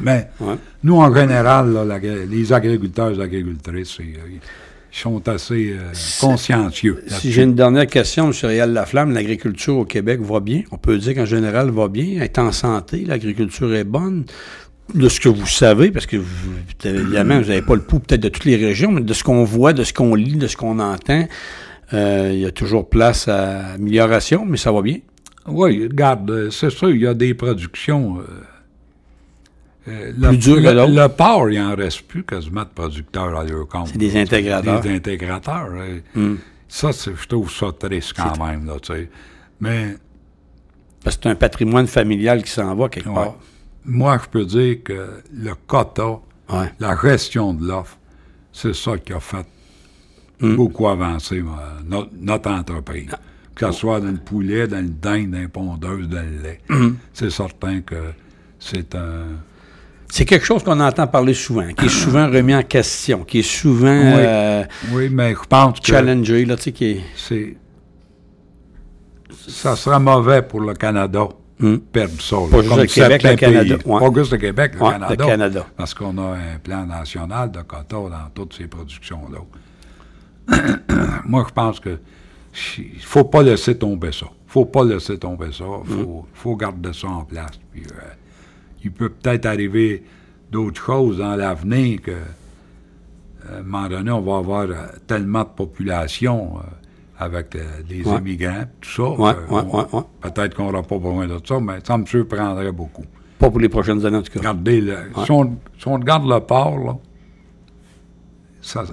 [0.00, 0.54] Mais Ouais.
[0.84, 4.40] nous, en général, là, la- les agriculteurs et agricultrices, euh, ils
[4.92, 7.02] sont assez euh, consciencieux.
[7.08, 8.32] Si j'ai une dernière question, M.
[8.42, 10.62] Réal Laflamme, l'agriculture au Québec va bien?
[10.70, 14.24] On peut dire qu'en général, va bien, elle est en santé, l'agriculture est bonne?
[14.94, 16.52] De ce que vous savez, parce que vous,
[16.84, 19.44] évidemment, vous n'avez pas le pouls peut-être de toutes les régions, mais de ce qu'on
[19.44, 21.26] voit, de ce qu'on lit, de ce qu'on entend,
[21.92, 24.98] euh, il y a toujours place à amélioration, mais ça va bien.
[25.46, 28.18] Oui, regarde, euh, c'est sûr, il y a des productions.
[29.88, 30.92] euh, le, Plus dures que d'autres.
[30.92, 33.88] le porc, il n'en reste plus quasiment de producteurs à leur compte.
[33.88, 34.80] C'est des intégrateurs.
[34.80, 35.68] Des intégrateurs.
[36.14, 36.34] Hmm.
[36.68, 39.10] Ça, je trouve ça triste quand même, là, tu sais.
[39.60, 39.96] Mais
[41.02, 43.14] Parce que c'est un patrimoine familial qui s'en va quelque Ouais.
[43.14, 43.36] part.
[43.84, 46.20] Moi, je peux dire que le quota,
[46.52, 46.72] Ouais.
[46.80, 47.96] la gestion de l'offre,
[48.52, 49.46] c'est ça qui a fait
[50.42, 50.56] Hmm.
[50.56, 51.44] beaucoup avancer
[51.84, 53.10] notre, notre entreprise.
[53.12, 53.18] Ah.
[53.54, 56.60] Que ce soit dans le poulet, dans le dinde, dans les pondeuses, dans le lait.
[56.70, 56.92] Hmm.
[57.12, 57.96] C'est certain que
[58.58, 59.24] c'est un...
[60.08, 63.42] C'est quelque chose qu'on entend parler souvent, qui est souvent remis en question, qui est
[63.42, 64.12] souvent Oui.
[64.16, 67.00] euh, Oui, mais je pense que challengé, là, tu sais, qui est...
[67.16, 67.56] c'est...
[69.46, 71.28] Ça sera mauvais pour le Canada.
[71.60, 71.76] Hmm.
[71.76, 72.36] Perdre ça.
[72.50, 74.00] Pas juste le Québec, le Canada, ouais.
[74.00, 75.14] Pas juste le Québec, le Ouais, Canada.
[75.18, 75.66] le Canada.
[75.76, 79.40] Parce qu'on a un plan national de quota dans toutes ces productions-là.
[81.26, 81.98] Moi, je pense que
[82.78, 84.26] il faut pas laisser tomber ça.
[84.46, 85.64] faut pas laisser tomber ça.
[85.84, 87.52] Il faut, faut garder ça en place.
[87.72, 88.00] Puis, euh,
[88.82, 90.02] il peut peut-être arriver
[90.50, 92.10] d'autres choses dans l'avenir que,
[93.48, 94.74] à un moment donné, on va avoir euh,
[95.06, 96.62] tellement de population euh,
[97.20, 98.18] avec euh, les Ouais.
[98.18, 99.02] immigrants, tout ça.
[99.10, 99.62] Ouais, ouais,
[99.92, 100.00] ouais.
[100.22, 103.04] Peut-être qu'on n'aura pas besoin de ça, mais ça me surprendrait beaucoup.
[103.38, 104.38] Pas pour les prochaines années, en tout cas.
[104.40, 106.96] Regardez, le- si, on, si on regarde le port, là,
[108.62, 108.84] ça,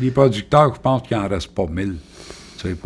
[0.00, 1.96] les producteurs, je pense qu'il n'en reste pas mille.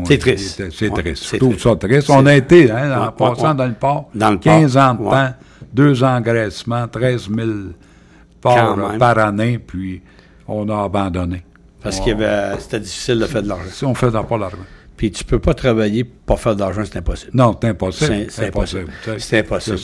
[0.04, 0.70] C'est triste.
[0.72, 1.28] C'est triste.
[1.32, 2.08] Je trouve ça triste.
[2.10, 5.10] On a été, hein, en passant dans le port, Dans le 15 port, ans de
[5.10, 5.34] temps,
[5.72, 7.48] deux engraissements, 13 000
[8.40, 10.00] ports euh, par année, puis
[10.48, 11.44] on a abandonné.
[11.86, 13.64] Parce On- qu'il y avait, c'était difficile de faire de l'argent.
[13.70, 14.56] Si on ne faisait pas l'argent.
[14.96, 17.30] Puis tu peux pas travailler pour pas faire de l'argent, c'est impossible.
[17.34, 18.26] Non, c'est impossible.
[18.28, 18.86] C'est- impossible.
[19.18, 19.78] C'est impossible.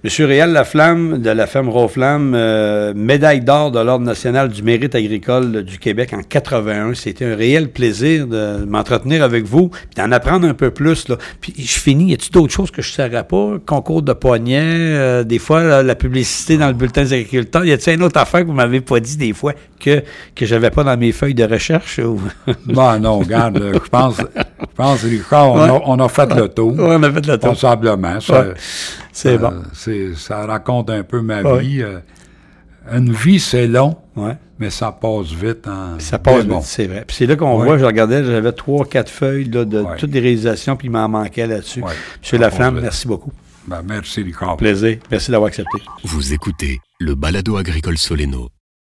[0.00, 0.02] Ça.
[0.02, 4.94] Monsieur Réal Laflamme de la ferme Roflamme, euh, médaille d'or de l'Ordre national du mérite
[4.94, 6.94] agricole du Québec en 81.
[6.94, 11.06] C'était un réel plaisir de m'entretenir avec vous, d'en apprendre un peu plus.
[11.08, 11.16] Là.
[11.42, 13.58] Puis je finis, y a-t-il d'autres choses que je ne saurais pas?
[13.66, 17.66] Concours de poignets, euh, des fois la publicité dans le bulletin des agriculteurs.
[17.66, 20.02] Y a-t-il une autre affaire que vous m'avez pas dit des fois que,
[20.34, 21.98] que j'avais pas dans mes feuilles de recherche?
[21.98, 22.18] Ou...
[22.64, 26.74] bon, non, regarde, je pense, je pense, Richard, on, a, on a, fait le tour.
[26.78, 27.50] on a fait le tour.
[27.50, 28.18] Responsablement.
[29.22, 29.62] C'est bon.
[30.16, 31.82] Ça raconte un peu ma vie.
[31.82, 31.98] Euh,
[32.90, 33.96] une vie, c'est long,
[34.58, 35.68] mais ça passe vite.
[35.68, 35.98] En...
[35.98, 37.04] Ça passe vite, c'est vrai.
[37.06, 40.76] Puis c'est là qu'on voit, je regardais, j'avais trois, quatre feuilles de toutes les réalisations,
[40.76, 41.82] puis il m'en manquait là-dessus.
[42.20, 43.32] Monsieur Laflamme, merci beaucoup.
[43.66, 44.56] Ben, merci, Richard.
[44.56, 44.98] Plaisir.
[45.10, 45.78] Merci d'avoir accepté.
[46.02, 48.48] Vous écoutez le balado agricole Soleno.